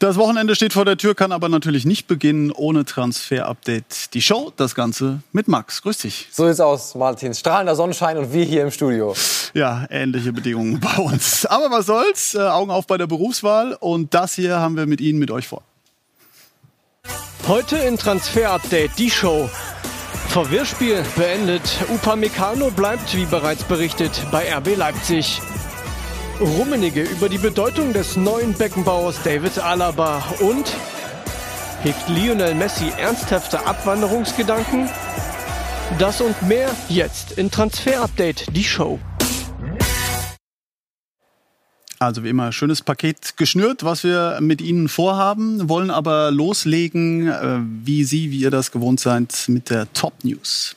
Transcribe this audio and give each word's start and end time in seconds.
Das 0.00 0.16
Wochenende 0.16 0.54
steht 0.54 0.72
vor 0.72 0.86
der 0.86 0.96
Tür, 0.96 1.14
kann 1.14 1.30
aber 1.30 1.50
natürlich 1.50 1.84
nicht 1.84 2.06
beginnen 2.06 2.50
ohne 2.52 2.86
Transfer-Update. 2.86 4.14
Die 4.14 4.22
Show, 4.22 4.50
das 4.56 4.74
Ganze 4.74 5.20
mit 5.32 5.46
Max. 5.46 5.82
Grüß 5.82 5.98
dich. 5.98 6.26
So 6.32 6.46
sieht's 6.46 6.58
aus, 6.58 6.94
Martin. 6.94 7.34
Strahlender 7.34 7.76
Sonnenschein 7.76 8.16
und 8.16 8.32
wir 8.32 8.42
hier 8.46 8.62
im 8.62 8.70
Studio. 8.70 9.14
Ja, 9.52 9.84
ähnliche 9.90 10.32
Bedingungen 10.32 10.80
bei 10.96 10.96
uns. 10.96 11.44
Aber 11.44 11.70
was 11.70 11.84
soll's? 11.84 12.34
Äh, 12.34 12.38
Augen 12.38 12.70
auf 12.70 12.86
bei 12.86 12.96
der 12.96 13.08
Berufswahl. 13.08 13.76
Und 13.78 14.14
das 14.14 14.32
hier 14.32 14.58
haben 14.58 14.74
wir 14.74 14.86
mit 14.86 15.02
Ihnen, 15.02 15.18
mit 15.18 15.30
euch 15.30 15.46
vor. 15.46 15.60
Heute 17.46 17.76
in 17.76 17.98
Transfer-Update 17.98 18.92
die 18.96 19.10
Show. 19.10 19.50
Verwirrspiel 20.28 21.04
beendet. 21.14 21.60
Upamecano 21.90 22.70
bleibt, 22.70 23.14
wie 23.14 23.26
bereits 23.26 23.64
berichtet, 23.64 24.12
bei 24.30 24.50
RB 24.50 24.76
Leipzig. 24.76 25.42
Rummenige 26.40 27.02
über 27.02 27.28
die 27.28 27.38
Bedeutung 27.38 27.92
des 27.92 28.16
neuen 28.16 28.54
Beckenbauers 28.54 29.22
David 29.22 29.58
Alaba 29.58 30.22
und 30.40 30.74
hegt 31.82 32.08
Lionel 32.08 32.54
Messi 32.54 32.90
ernsthafte 32.96 33.66
Abwanderungsgedanken? 33.66 34.88
Das 35.98 36.22
und 36.22 36.40
mehr 36.42 36.70
jetzt 36.88 37.32
in 37.32 37.50
Transfer 37.50 38.02
Update, 38.02 38.46
die 38.56 38.64
Show. 38.64 38.98
Also 41.98 42.24
wie 42.24 42.30
immer, 42.30 42.52
schönes 42.52 42.80
Paket 42.80 43.36
geschnürt, 43.36 43.84
was 43.84 44.02
wir 44.04 44.38
mit 44.40 44.62
Ihnen 44.62 44.88
vorhaben, 44.88 45.68
wollen 45.68 45.90
aber 45.90 46.30
loslegen, 46.30 47.28
äh, 47.28 47.58
wie 47.84 48.04
Sie, 48.04 48.30
wie 48.30 48.40
ihr 48.40 48.50
das 48.50 48.72
gewohnt 48.72 49.00
seid, 49.00 49.44
mit 49.48 49.68
der 49.68 49.92
Top 49.92 50.14
News. 50.24 50.74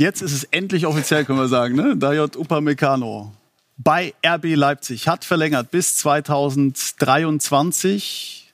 Jetzt 0.00 0.20
ist 0.22 0.32
es 0.32 0.44
endlich 0.44 0.86
offiziell, 0.86 1.26
können 1.26 1.40
wir 1.40 1.48
sagen. 1.48 1.76
Ne? 1.76 1.94
Dayot 1.94 2.34
Upamecano 2.34 3.34
bei 3.76 4.14
RB 4.26 4.54
Leipzig 4.54 5.06
hat 5.06 5.26
verlängert 5.26 5.70
bis 5.70 5.96
2023. 5.96 8.50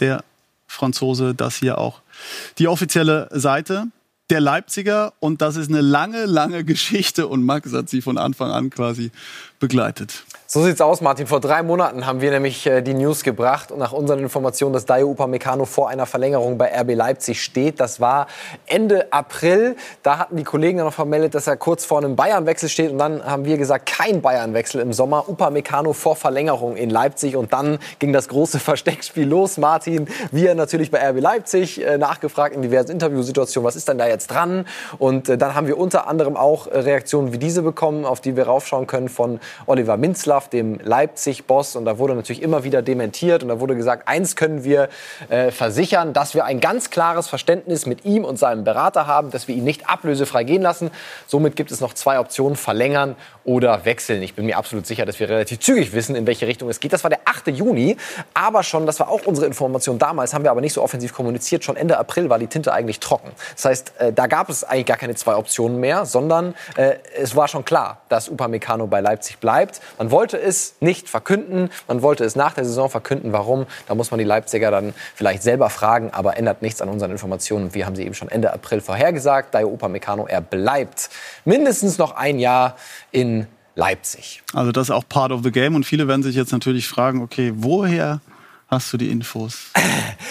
Der 0.00 0.24
Franzose, 0.66 1.36
das 1.36 1.58
hier 1.58 1.78
auch 1.78 2.00
die 2.58 2.66
offizielle 2.66 3.28
Seite 3.30 3.84
der 4.28 4.40
Leipziger. 4.40 5.12
Und 5.20 5.40
das 5.40 5.54
ist 5.54 5.68
eine 5.68 5.82
lange, 5.82 6.24
lange 6.24 6.64
Geschichte. 6.64 7.28
Und 7.28 7.44
Max 7.44 7.72
hat 7.72 7.88
sie 7.88 8.02
von 8.02 8.18
Anfang 8.18 8.50
an 8.50 8.70
quasi 8.70 9.12
begleitet. 9.62 10.24
So 10.54 10.62
sieht's 10.62 10.82
aus, 10.82 11.00
Martin. 11.00 11.26
Vor 11.26 11.40
drei 11.40 11.62
Monaten 11.62 12.04
haben 12.04 12.20
wir 12.20 12.30
nämlich 12.30 12.66
äh, 12.66 12.82
die 12.82 12.92
News 12.92 13.22
gebracht 13.22 13.72
und 13.72 13.78
nach 13.78 13.92
unseren 13.92 14.18
Informationen, 14.18 14.74
dass 14.74 14.84
Dayo 14.84 15.10
Upamecano 15.10 15.64
vor 15.64 15.88
einer 15.88 16.04
Verlängerung 16.04 16.58
bei 16.58 16.70
RB 16.78 16.94
Leipzig 16.94 17.42
steht. 17.42 17.80
Das 17.80 18.00
war 18.00 18.26
Ende 18.66 19.10
April. 19.14 19.76
Da 20.02 20.18
hatten 20.18 20.36
die 20.36 20.44
Kollegen 20.44 20.76
dann 20.76 20.88
noch 20.88 20.92
vermeldet, 20.92 21.34
dass 21.34 21.46
er 21.46 21.56
kurz 21.56 21.86
vor 21.86 21.96
einem 21.96 22.16
Bayernwechsel 22.16 22.68
steht 22.68 22.90
und 22.90 22.98
dann 22.98 23.24
haben 23.24 23.46
wir 23.46 23.56
gesagt, 23.56 23.86
kein 23.86 24.20
Bayernwechsel 24.20 24.82
im 24.82 24.92
Sommer. 24.92 25.26
Upamecano 25.26 25.94
vor 25.94 26.16
Verlängerung 26.16 26.76
in 26.76 26.90
Leipzig 26.90 27.34
und 27.34 27.54
dann 27.54 27.78
ging 27.98 28.12
das 28.12 28.28
große 28.28 28.58
Versteckspiel 28.60 29.26
los, 29.26 29.56
Martin. 29.56 30.06
Wir 30.32 30.54
natürlich 30.54 30.90
bei 30.90 30.98
RB 30.98 31.20
Leipzig 31.20 31.82
äh, 31.82 31.96
nachgefragt 31.96 32.54
in 32.54 32.60
diversen 32.60 32.90
Interviewsituationen, 32.90 33.66
was 33.66 33.76
ist 33.76 33.88
denn 33.88 33.96
da 33.96 34.06
jetzt 34.06 34.26
dran? 34.26 34.66
Und 34.98 35.30
äh, 35.30 35.38
dann 35.38 35.54
haben 35.54 35.66
wir 35.66 35.78
unter 35.78 36.08
anderem 36.08 36.36
auch 36.36 36.66
äh, 36.66 36.78
Reaktionen 36.78 37.32
wie 37.32 37.38
diese 37.38 37.62
bekommen, 37.62 38.04
auf 38.04 38.20
die 38.20 38.36
wir 38.36 38.44
raufschauen 38.48 38.86
können 38.86 39.08
von 39.08 39.40
Oliver 39.66 39.96
Minzlaff 39.96 40.48
dem 40.48 40.78
Leipzig-Boss. 40.82 41.76
Und 41.76 41.84
da 41.84 41.98
wurde 41.98 42.14
natürlich 42.14 42.42
immer 42.42 42.64
wieder 42.64 42.82
dementiert. 42.82 43.42
Und 43.42 43.48
da 43.48 43.60
wurde 43.60 43.76
gesagt, 43.76 44.08
eins 44.08 44.36
können 44.36 44.64
wir 44.64 44.88
äh, 45.28 45.50
versichern, 45.50 46.12
dass 46.12 46.34
wir 46.34 46.44
ein 46.44 46.60
ganz 46.60 46.90
klares 46.90 47.28
Verständnis 47.28 47.86
mit 47.86 48.04
ihm 48.04 48.24
und 48.24 48.38
seinem 48.38 48.64
Berater 48.64 49.06
haben, 49.06 49.30
dass 49.30 49.48
wir 49.48 49.54
ihn 49.54 49.64
nicht 49.64 49.88
ablösefrei 49.88 50.44
gehen 50.44 50.62
lassen. 50.62 50.90
Somit 51.26 51.56
gibt 51.56 51.70
es 51.70 51.80
noch 51.80 51.94
zwei 51.94 52.18
Optionen, 52.18 52.56
verlängern 52.56 53.16
oder 53.44 53.84
wechseln. 53.84 54.22
Ich 54.22 54.34
bin 54.34 54.46
mir 54.46 54.56
absolut 54.56 54.86
sicher, 54.86 55.04
dass 55.04 55.18
wir 55.18 55.28
relativ 55.28 55.60
zügig 55.60 55.92
wissen, 55.92 56.14
in 56.14 56.26
welche 56.26 56.46
Richtung 56.46 56.68
es 56.68 56.80
geht. 56.80 56.92
Das 56.92 57.02
war 57.02 57.10
der 57.10 57.20
8. 57.24 57.48
Juni. 57.48 57.96
Aber 58.34 58.62
schon, 58.62 58.86
das 58.86 59.00
war 59.00 59.08
auch 59.08 59.26
unsere 59.26 59.46
Information 59.46 59.98
damals, 59.98 60.32
haben 60.34 60.44
wir 60.44 60.50
aber 60.50 60.60
nicht 60.60 60.72
so 60.72 60.82
offensiv 60.82 61.12
kommuniziert. 61.12 61.64
Schon 61.64 61.76
Ende 61.76 61.98
April 61.98 62.30
war 62.30 62.38
die 62.38 62.46
Tinte 62.46 62.72
eigentlich 62.72 63.00
trocken. 63.00 63.30
Das 63.54 63.64
heißt, 63.64 63.92
äh, 63.98 64.12
da 64.12 64.26
gab 64.26 64.48
es 64.48 64.64
eigentlich 64.64 64.86
gar 64.86 64.96
keine 64.96 65.14
zwei 65.14 65.34
Optionen 65.34 65.80
mehr, 65.80 66.06
sondern 66.06 66.54
äh, 66.76 66.94
es 67.16 67.34
war 67.34 67.48
schon 67.48 67.64
klar, 67.64 68.02
dass 68.08 68.28
Upamecano 68.28 68.86
bei 68.86 69.00
Leipzig 69.00 69.38
bleibt. 69.42 69.82
Man 69.98 70.10
wollte 70.10 70.40
es 70.40 70.76
nicht 70.80 71.10
verkünden. 71.10 71.68
Man 71.86 72.00
wollte 72.00 72.24
es 72.24 72.34
nach 72.34 72.54
der 72.54 72.64
Saison 72.64 72.88
verkünden. 72.88 73.34
Warum? 73.34 73.66
Da 73.86 73.94
muss 73.94 74.10
man 74.10 74.16
die 74.16 74.24
Leipziger 74.24 74.70
dann 74.70 74.94
vielleicht 75.14 75.42
selber 75.42 75.68
fragen, 75.68 76.08
aber 76.12 76.38
ändert 76.38 76.62
nichts 76.62 76.80
an 76.80 76.88
unseren 76.88 77.10
Informationen. 77.10 77.74
Wir 77.74 77.84
haben 77.84 77.94
sie 77.94 78.04
eben 78.04 78.14
schon 78.14 78.30
Ende 78.30 78.54
April 78.54 78.80
vorhergesagt. 78.80 79.54
Dayo 79.54 79.68
Upamecano, 79.68 80.26
er 80.26 80.40
bleibt 80.40 81.10
mindestens 81.44 81.98
noch 81.98 82.12
ein 82.16 82.38
Jahr 82.38 82.76
in 83.10 83.46
Leipzig. 83.74 84.42
Also 84.54 84.72
das 84.72 84.88
ist 84.88 84.90
auch 84.90 85.08
part 85.08 85.32
of 85.32 85.42
the 85.42 85.50
game 85.50 85.74
und 85.74 85.84
viele 85.84 86.08
werden 86.08 86.22
sich 86.22 86.36
jetzt 86.36 86.52
natürlich 86.52 86.88
fragen, 86.88 87.22
okay, 87.22 87.52
woher 87.56 88.20
hast 88.72 88.92
du 88.92 88.96
die 88.96 89.10
Infos? 89.10 89.70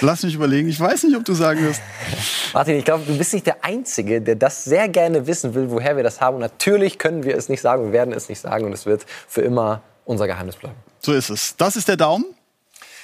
Lass 0.01 0.23
mich 0.23 0.33
überlegen. 0.33 0.67
Ich 0.67 0.79
weiß 0.79 1.03
nicht, 1.03 1.15
ob 1.15 1.23
du 1.23 1.33
sagen 1.33 1.61
wirst. 1.61 1.81
Martin, 2.53 2.75
ich 2.75 2.83
glaube, 2.83 3.03
du 3.05 3.15
bist 3.15 3.33
nicht 3.33 3.45
der 3.45 3.63
Einzige, 3.63 4.19
der 4.19 4.35
das 4.35 4.65
sehr 4.65 4.89
gerne 4.89 5.27
wissen 5.27 5.53
will, 5.53 5.69
woher 5.69 5.95
wir 5.95 6.03
das 6.03 6.19
haben. 6.19 6.35
Und 6.35 6.41
natürlich 6.41 6.97
können 6.97 7.23
wir 7.23 7.37
es 7.37 7.49
nicht 7.49 7.61
sagen, 7.61 7.85
wir 7.85 7.91
werden 7.93 8.13
es 8.13 8.29
nicht 8.29 8.41
sagen 8.41 8.65
und 8.65 8.73
es 8.73 8.85
wird 8.85 9.05
für 9.27 9.41
immer 9.41 9.81
unser 10.05 10.25
Geheimnis 10.25 10.55
bleiben. 10.55 10.75
So 10.99 11.13
ist 11.13 11.29
es. 11.29 11.55
Das 11.55 11.75
ist 11.75 11.87
der 11.87 11.97
Daumen. 11.97 12.25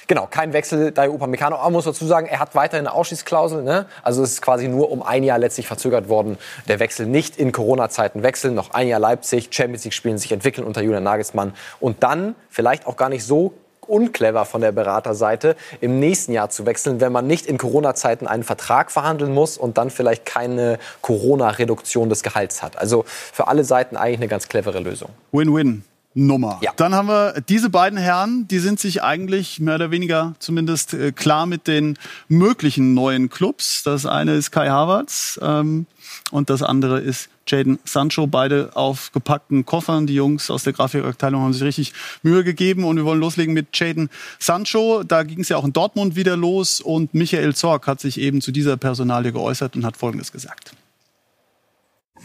Genau, 0.08 0.26
kein 0.26 0.54
Wechsel 0.54 0.90
Dayo 0.90 1.12
Upamecano. 1.12 1.56
Aber 1.56 1.70
muss 1.70 1.84
dazu 1.84 2.06
sagen, 2.06 2.26
er 2.26 2.40
hat 2.40 2.54
weiterhin 2.54 2.86
eine 2.86 2.96
Ausschießklausel. 2.96 3.62
Ne? 3.62 3.86
Also 4.02 4.22
es 4.22 4.32
ist 4.32 4.42
quasi 4.42 4.66
nur 4.66 4.90
um 4.90 5.02
ein 5.02 5.22
Jahr 5.22 5.38
letztlich 5.38 5.68
verzögert 5.68 6.08
worden. 6.08 6.36
Der 6.66 6.80
Wechsel 6.80 7.06
nicht 7.06 7.36
in 7.36 7.52
Corona-Zeiten 7.52 8.22
wechseln. 8.22 8.54
Noch 8.54 8.70
ein 8.70 8.88
Jahr 8.88 9.00
Leipzig, 9.00 9.50
Champions 9.52 9.84
League 9.84 9.94
spielen, 9.94 10.18
sich 10.18 10.32
entwickeln 10.32 10.66
unter 10.66 10.80
Julian 10.80 11.04
Nagelsmann. 11.04 11.52
Und 11.78 12.02
dann 12.02 12.34
vielleicht 12.48 12.86
auch 12.86 12.96
gar 12.96 13.10
nicht 13.10 13.24
so 13.24 13.52
unclever 13.88 14.44
von 14.44 14.60
der 14.60 14.72
Beraterseite, 14.72 15.56
im 15.80 15.98
nächsten 15.98 16.32
Jahr 16.32 16.50
zu 16.50 16.66
wechseln, 16.66 17.00
wenn 17.00 17.12
man 17.12 17.26
nicht 17.26 17.46
in 17.46 17.58
Corona-Zeiten 17.58 18.26
einen 18.26 18.44
Vertrag 18.44 18.90
verhandeln 18.90 19.32
muss 19.32 19.58
und 19.58 19.78
dann 19.78 19.90
vielleicht 19.90 20.26
keine 20.26 20.78
Corona-Reduktion 21.02 22.08
des 22.08 22.22
Gehalts 22.22 22.62
hat. 22.62 22.78
Also 22.78 23.04
für 23.06 23.48
alle 23.48 23.64
Seiten 23.64 23.96
eigentlich 23.96 24.18
eine 24.18 24.28
ganz 24.28 24.48
clevere 24.48 24.80
Lösung. 24.80 25.10
Win-win. 25.32 25.84
Nummer. 26.14 26.58
Ja. 26.62 26.72
Dann 26.76 26.94
haben 26.94 27.08
wir 27.08 27.40
diese 27.48 27.70
beiden 27.70 27.98
Herren, 27.98 28.48
die 28.48 28.58
sind 28.58 28.80
sich 28.80 29.02
eigentlich 29.02 29.60
mehr 29.60 29.76
oder 29.76 29.90
weniger 29.90 30.34
zumindest 30.38 30.94
äh, 30.94 31.12
klar 31.12 31.46
mit 31.46 31.66
den 31.66 31.96
möglichen 32.28 32.94
neuen 32.94 33.28
Clubs. 33.28 33.82
Das 33.84 34.06
eine 34.06 34.34
ist 34.34 34.50
Kai 34.50 34.68
Havertz 34.68 35.38
ähm, 35.42 35.86
und 36.30 36.50
das 36.50 36.62
andere 36.62 37.00
ist 37.00 37.28
Jaden 37.46 37.78
Sancho. 37.84 38.26
Beide 38.26 38.70
auf 38.74 39.12
gepackten 39.12 39.64
Koffern. 39.64 40.06
Die 40.06 40.14
Jungs 40.14 40.50
aus 40.50 40.64
der 40.64 40.72
Grafikabteilung 40.72 41.42
haben 41.42 41.52
sich 41.52 41.62
richtig 41.62 41.92
Mühe 42.22 42.42
gegeben 42.42 42.84
und 42.84 42.96
wir 42.96 43.04
wollen 43.04 43.20
loslegen 43.20 43.54
mit 43.54 43.68
Jaden 43.78 44.08
Sancho. 44.38 45.04
Da 45.04 45.22
ging 45.22 45.40
es 45.40 45.50
ja 45.50 45.56
auch 45.56 45.64
in 45.64 45.72
Dortmund 45.72 46.16
wieder 46.16 46.36
los 46.36 46.80
und 46.80 47.14
Michael 47.14 47.54
Zorg 47.54 47.86
hat 47.86 48.00
sich 48.00 48.18
eben 48.18 48.40
zu 48.40 48.50
dieser 48.50 48.76
Personalie 48.76 49.32
geäußert 49.32 49.76
und 49.76 49.84
hat 49.84 49.96
Folgendes 49.96 50.32
gesagt. 50.32 50.72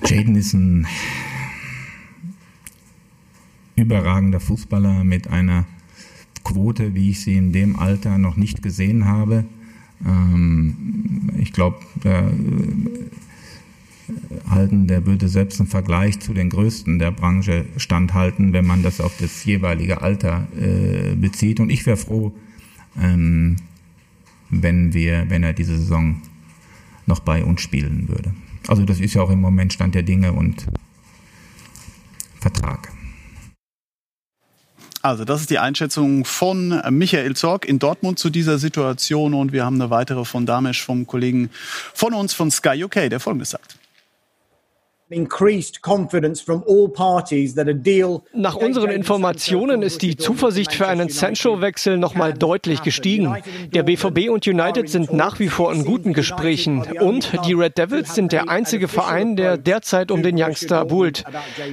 Jaden 0.05 0.35
ist 0.35 0.53
ein 0.53 0.87
überragender 3.83 4.39
Fußballer 4.39 5.03
mit 5.03 5.27
einer 5.27 5.65
Quote, 6.43 6.95
wie 6.95 7.11
ich 7.11 7.21
sie 7.21 7.35
in 7.35 7.53
dem 7.53 7.77
Alter 7.77 8.17
noch 8.17 8.35
nicht 8.35 8.61
gesehen 8.61 9.05
habe. 9.05 9.45
Ähm, 10.05 11.29
ich 11.39 11.53
glaube, 11.53 11.77
äh, 12.03 12.23
halten, 14.49 14.87
der 14.87 15.05
würde 15.05 15.27
selbst 15.27 15.59
im 15.59 15.67
Vergleich 15.67 16.19
zu 16.19 16.33
den 16.33 16.49
Größten 16.49 16.99
der 16.99 17.11
Branche 17.11 17.65
standhalten, 17.77 18.53
wenn 18.53 18.65
man 18.65 18.83
das 18.83 18.99
auf 18.99 19.15
das 19.19 19.45
jeweilige 19.45 20.01
Alter 20.01 20.47
äh, 20.59 21.15
bezieht. 21.15 21.59
Und 21.59 21.69
ich 21.69 21.85
wäre 21.85 21.97
froh, 21.97 22.33
ähm, 22.99 23.57
wenn 24.49 24.93
wir, 24.93 25.29
wenn 25.29 25.43
er 25.43 25.53
diese 25.53 25.77
Saison 25.77 26.21
noch 27.05 27.19
bei 27.19 27.43
uns 27.43 27.61
spielen 27.61 28.07
würde. 28.07 28.33
Also 28.67 28.85
das 28.85 28.99
ist 28.99 29.13
ja 29.13 29.21
auch 29.21 29.29
im 29.29 29.41
Moment 29.41 29.73
Stand 29.73 29.95
der 29.95 30.03
Dinge 30.03 30.33
und 30.33 30.67
Vertrag. 32.39 32.92
Also, 35.05 35.25
das 35.25 35.41
ist 35.41 35.49
die 35.49 35.59
Einschätzung 35.59 36.23
von 36.23 36.81
Michael 36.89 37.35
Zorg 37.35 37.65
in 37.65 37.77
Dortmund 37.77 38.19
zu 38.19 38.29
dieser 38.29 38.57
Situation 38.57 39.33
und 39.33 39.51
wir 39.51 39.65
haben 39.65 39.75
eine 39.81 39.89
weitere 39.89 40.23
von 40.23 40.45
Damesch 40.45 40.81
vom 40.81 41.05
Kollegen 41.05 41.49
von 41.93 42.13
uns 42.13 42.33
von 42.33 42.49
Sky 42.49 42.85
UK, 42.85 43.09
der 43.09 43.19
folgendes 43.19 43.49
sagt. 43.49 43.82
Nach 48.33 48.55
unseren 48.55 48.89
Informationen 48.89 49.81
ist 49.81 50.01
die 50.01 50.15
Zuversicht 50.15 50.73
für 50.73 50.87
einen 50.87 51.09
Sancho-Wechsel 51.09 51.97
nochmal 51.97 52.33
deutlich 52.33 52.81
gestiegen. 52.83 53.35
Der 53.73 53.83
BVB 53.83 54.29
und 54.29 54.47
United 54.47 54.89
sind 54.89 55.11
nach 55.13 55.39
wie 55.39 55.49
vor 55.49 55.73
in 55.73 55.83
guten 55.83 56.13
Gesprächen. 56.13 56.83
Und 56.99 57.31
die 57.45 57.53
Red 57.53 57.77
Devils 57.77 58.15
sind 58.15 58.31
der 58.31 58.49
einzige 58.49 58.87
Verein, 58.87 59.35
der 59.35 59.57
derzeit 59.57 60.09
um 60.09 60.23
den 60.23 60.41
Youngster 60.41 60.85
buhlt. 60.85 61.25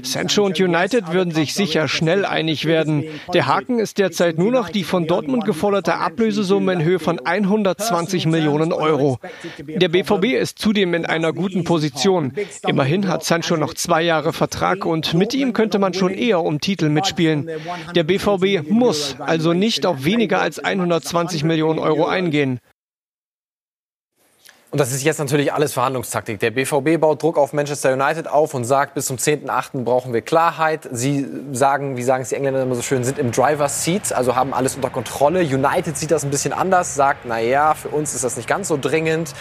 Sancho 0.03 0.45
und 0.45 0.59
United 0.59 1.13
würden 1.13 1.33
sich 1.33 1.55
sicher 1.55 1.87
schnell 1.87 2.25
einig 2.25 2.65
werden. 2.65 3.05
Der 3.33 3.47
Haken 3.47 3.79
ist 3.79 3.99
derzeit 3.99 4.39
nur 4.39 4.51
noch 4.51 4.71
die 4.71 4.85
von 4.85 5.07
Dortmund 5.07 5.45
geforderte 5.45 5.95
Ablösesumme 5.95 6.73
in 6.73 6.83
Höhe 6.83 6.99
von 6.99 7.25
120 7.25 8.27
Millionen 8.27 8.73
Euro. 8.73 9.19
Der 9.59 9.89
BVB 9.89 10.37
ist 10.39 10.59
zudem 10.59 10.95
in 10.95 11.07
einer 11.07 11.33
guten 11.33 11.63
Position. 11.65 12.33
Immerhin 12.67 13.09
hat 13.09 13.20
hat 13.21 13.27
Sancho 13.27 13.59
noch 13.59 13.75
zwei 13.75 14.01
Jahre 14.01 14.33
Vertrag 14.33 14.87
und 14.87 15.13
mit 15.13 15.35
ihm 15.35 15.53
könnte 15.53 15.79
man 15.79 15.93
schon 15.93 16.15
eher 16.15 16.41
um 16.43 16.59
Titel 16.59 16.89
mitspielen. 16.89 17.51
Der 17.95 18.03
BVB 18.03 18.71
muss 18.71 19.17
also 19.19 19.53
nicht 19.53 19.85
auf 19.85 20.05
weniger 20.05 20.41
als 20.41 20.59
120 20.59 21.45
Millionen 21.45 21.79
Euro 21.79 22.07
eingehen. 22.07 22.61
Und 24.73 24.79
das 24.79 24.93
ist 24.93 25.03
jetzt 25.03 25.19
natürlich 25.19 25.53
alles 25.53 25.73
Verhandlungstaktik. 25.73 26.39
Der 26.39 26.53
BVB 26.53 27.01
baut 27.01 27.21
Druck 27.21 27.39
auf 27.39 27.53
Manchester 27.53 27.93
United 27.93 28.29
auf 28.29 28.55
und 28.55 28.63
sagt, 28.63 28.95
bis 28.95 29.07
zum 29.07 29.17
10.8. 29.17 29.83
brauchen 29.83 30.13
wir 30.13 30.21
Klarheit. 30.21 30.89
Sie 30.93 31.27
sagen, 31.51 31.97
wie 31.97 32.05
sagen 32.05 32.23
es 32.23 32.29
die 32.29 32.37
Engländer 32.37 32.63
immer 32.63 32.77
so 32.77 32.83
schön, 32.83 33.03
sind 33.03 33.19
im 33.19 33.33
Driver's 33.33 33.83
Seat, 33.83 34.13
also 34.13 34.37
haben 34.37 34.55
alles 34.55 34.77
unter 34.77 34.89
Kontrolle. 34.89 35.41
United 35.41 35.99
sieht 35.99 36.13
das 36.13 36.23
ein 36.23 36.31
bisschen 36.31 36.53
anders, 36.53 36.95
sagt, 36.95 37.23
na 37.25 37.41
ja, 37.41 37.75
für 37.75 37.89
uns 37.89 38.15
ist 38.15 38.23
das 38.23 38.37
nicht 38.37 38.49
ganz 38.49 38.69
so 38.69 38.79
dringend, 38.81 39.35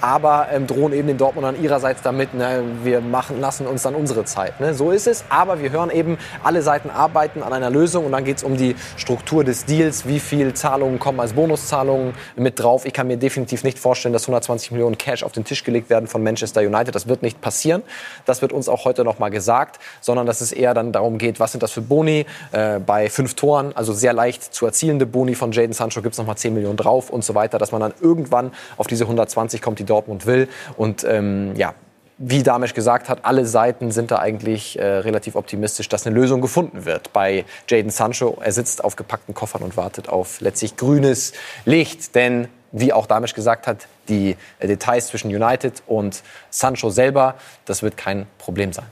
aber 0.00 0.50
ähm, 0.52 0.68
drohen 0.68 0.92
eben 0.92 1.08
den 1.08 1.18
Dortmundern 1.18 1.60
ihrerseits 1.60 2.02
damit, 2.02 2.34
ne, 2.34 2.62
wir 2.84 3.00
machen, 3.00 3.40
lassen 3.40 3.66
uns 3.66 3.82
dann 3.82 3.96
unsere 3.96 4.24
Zeit. 4.24 4.60
Ne? 4.60 4.72
So 4.72 4.92
ist 4.92 5.08
es, 5.08 5.24
aber 5.30 5.60
wir 5.60 5.72
hören 5.72 5.90
eben, 5.90 6.16
alle 6.44 6.62
Seiten 6.62 6.90
arbeiten 6.90 7.42
an 7.42 7.52
einer 7.52 7.70
Lösung 7.70 8.06
und 8.06 8.12
dann 8.12 8.22
geht 8.22 8.36
es 8.36 8.44
um 8.44 8.56
die 8.56 8.76
Struktur 8.96 9.42
des 9.42 9.64
Deals, 9.64 10.06
wie 10.06 10.20
viel 10.20 10.54
Zahlungen 10.54 11.00
kommen 11.00 11.18
als 11.18 11.32
Bonuszahlungen 11.32 12.14
mit 12.36 12.60
drauf. 12.60 12.84
Ich 12.84 12.92
kann 12.92 13.08
mir 13.08 13.16
definitiv 13.16 13.64
nicht 13.64 13.80
vorstellen, 13.80 14.12
dass 14.12 14.22
120 14.22 14.75
Millionen 14.76 14.98
Cash 14.98 15.22
auf 15.22 15.32
den 15.32 15.44
Tisch 15.44 15.64
gelegt 15.64 15.90
werden 15.90 16.06
von 16.06 16.22
Manchester 16.22 16.60
United. 16.60 16.94
Das 16.94 17.08
wird 17.08 17.22
nicht 17.22 17.40
passieren. 17.40 17.82
Das 18.24 18.42
wird 18.42 18.52
uns 18.52 18.68
auch 18.68 18.84
heute 18.84 19.04
noch 19.04 19.18
mal 19.18 19.30
gesagt, 19.30 19.80
sondern 20.00 20.26
dass 20.26 20.40
es 20.40 20.52
eher 20.52 20.74
dann 20.74 20.92
darum 20.92 21.18
geht, 21.18 21.40
was 21.40 21.52
sind 21.52 21.62
das 21.62 21.72
für 21.72 21.82
Boni 21.82 22.26
äh, 22.52 22.78
bei 22.78 23.10
fünf 23.10 23.34
Toren, 23.34 23.74
also 23.74 23.92
sehr 23.92 24.12
leicht 24.12 24.54
zu 24.54 24.66
erzielende 24.66 25.06
Boni 25.06 25.34
von 25.34 25.52
Jaden 25.52 25.72
Sancho 25.72 26.02
gibt 26.02 26.14
es 26.14 26.18
noch 26.18 26.26
mal 26.26 26.36
10 26.36 26.54
Millionen 26.54 26.76
drauf 26.76 27.10
und 27.10 27.24
so 27.24 27.34
weiter, 27.34 27.58
dass 27.58 27.72
man 27.72 27.80
dann 27.80 27.94
irgendwann 28.00 28.52
auf 28.76 28.86
diese 28.86 29.04
120 29.04 29.62
kommt, 29.62 29.78
die 29.78 29.84
Dortmund 29.84 30.26
will. 30.26 30.48
Und 30.76 31.04
ähm, 31.04 31.54
ja, 31.56 31.74
wie 32.18 32.42
Damesch 32.42 32.72
gesagt 32.72 33.08
hat, 33.08 33.24
alle 33.24 33.44
Seiten 33.44 33.90
sind 33.90 34.10
da 34.10 34.18
eigentlich 34.18 34.78
äh, 34.78 34.84
relativ 34.84 35.36
optimistisch, 35.36 35.88
dass 35.88 36.06
eine 36.06 36.14
Lösung 36.14 36.40
gefunden 36.40 36.86
wird. 36.86 37.12
Bei 37.12 37.44
Jaden 37.68 37.90
Sancho, 37.90 38.38
er 38.40 38.52
sitzt 38.52 38.82
auf 38.82 38.96
gepackten 38.96 39.34
Koffern 39.34 39.62
und 39.62 39.76
wartet 39.76 40.08
auf 40.08 40.40
letztlich 40.40 40.76
grünes 40.76 41.32
Licht. 41.66 42.14
Denn 42.14 42.48
wie 42.72 42.92
auch 42.92 43.06
Damisch 43.06 43.34
gesagt 43.34 43.66
hat, 43.66 43.86
die 44.08 44.36
äh, 44.58 44.66
Details 44.66 45.08
zwischen 45.08 45.28
United 45.34 45.82
und 45.86 46.22
Sancho 46.50 46.90
selber, 46.90 47.36
das 47.64 47.82
wird 47.82 47.96
kein 47.96 48.26
Problem 48.38 48.72
sein. 48.72 48.86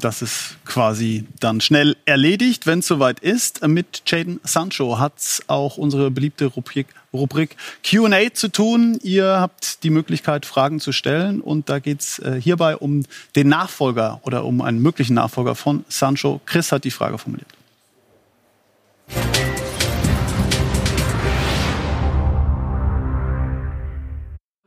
Das 0.00 0.22
ist 0.22 0.56
quasi 0.64 1.26
dann 1.40 1.60
schnell 1.60 1.96
erledigt, 2.04 2.68
wenn 2.68 2.78
es 2.78 2.86
soweit 2.86 3.18
ist. 3.18 3.66
Mit 3.66 4.02
Jaden 4.06 4.38
Sancho 4.44 5.00
hat 5.00 5.18
es 5.18 5.42
auch 5.48 5.76
unsere 5.76 6.12
beliebte 6.12 6.44
Rubrik, 6.46 6.86
Rubrik 7.12 7.56
QA 7.82 8.32
zu 8.32 8.48
tun. 8.48 9.00
Ihr 9.02 9.26
habt 9.26 9.82
die 9.82 9.90
Möglichkeit, 9.90 10.46
Fragen 10.46 10.78
zu 10.78 10.92
stellen. 10.92 11.40
Und 11.40 11.68
da 11.68 11.80
geht 11.80 12.00
es 12.00 12.20
äh, 12.20 12.40
hierbei 12.40 12.76
um 12.76 13.06
den 13.34 13.48
Nachfolger 13.48 14.20
oder 14.22 14.44
um 14.44 14.62
einen 14.62 14.80
möglichen 14.80 15.14
Nachfolger 15.14 15.56
von 15.56 15.84
Sancho. 15.88 16.40
Chris 16.46 16.70
hat 16.70 16.84
die 16.84 16.92
Frage 16.92 17.18
formuliert. 17.18 17.48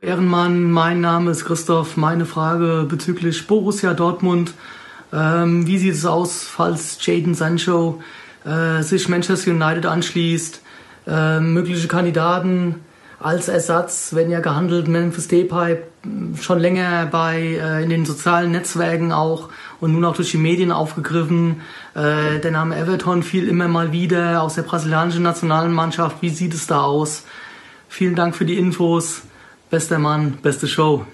Ehrenmann, 0.02 0.72
mein 0.72 1.00
Name 1.00 1.30
ist 1.30 1.44
Christoph. 1.44 1.96
Meine 1.96 2.26
Frage 2.26 2.86
bezüglich 2.88 3.46
Borussia 3.46 3.94
Dortmund. 3.94 4.52
Ähm, 5.12 5.64
wie 5.68 5.78
sieht 5.78 5.94
es 5.94 6.04
aus, 6.04 6.42
falls 6.42 6.98
Jaden 7.06 7.34
Sancho 7.34 8.02
äh, 8.44 8.82
sich 8.82 9.08
Manchester 9.08 9.52
United 9.52 9.86
anschließt? 9.86 10.60
Äh, 11.06 11.38
mögliche 11.38 11.86
Kandidaten 11.86 12.80
als 13.20 13.46
Ersatz 13.46 14.12
werden 14.12 14.32
ja 14.32 14.40
gehandelt. 14.40 14.88
Memphis 14.88 15.28
Depay 15.28 15.78
schon 16.40 16.58
länger 16.58 17.06
bei 17.06 17.38
äh, 17.62 17.84
in 17.84 17.90
den 17.90 18.04
sozialen 18.04 18.50
Netzwerken 18.50 19.12
auch 19.12 19.50
und 19.80 19.92
nun 19.92 20.04
auch 20.04 20.16
durch 20.16 20.32
die 20.32 20.36
Medien 20.36 20.72
aufgegriffen. 20.72 21.60
Äh, 21.94 22.40
der 22.40 22.50
Name 22.50 22.76
Everton 22.76 23.22
fiel 23.22 23.46
immer 23.46 23.68
mal 23.68 23.92
wieder 23.92 24.42
aus 24.42 24.56
der 24.56 24.62
brasilianischen 24.62 25.22
Nationalmannschaft. 25.22 26.16
Wie 26.22 26.30
sieht 26.30 26.54
es 26.54 26.66
da 26.66 26.82
aus? 26.82 27.22
Vielen 27.88 28.16
Dank 28.16 28.34
für 28.34 28.44
die 28.44 28.58
Infos. 28.58 29.22
Bester 29.72 29.98
Mann, 29.98 30.36
beste 30.42 30.68
Show. 30.68 31.06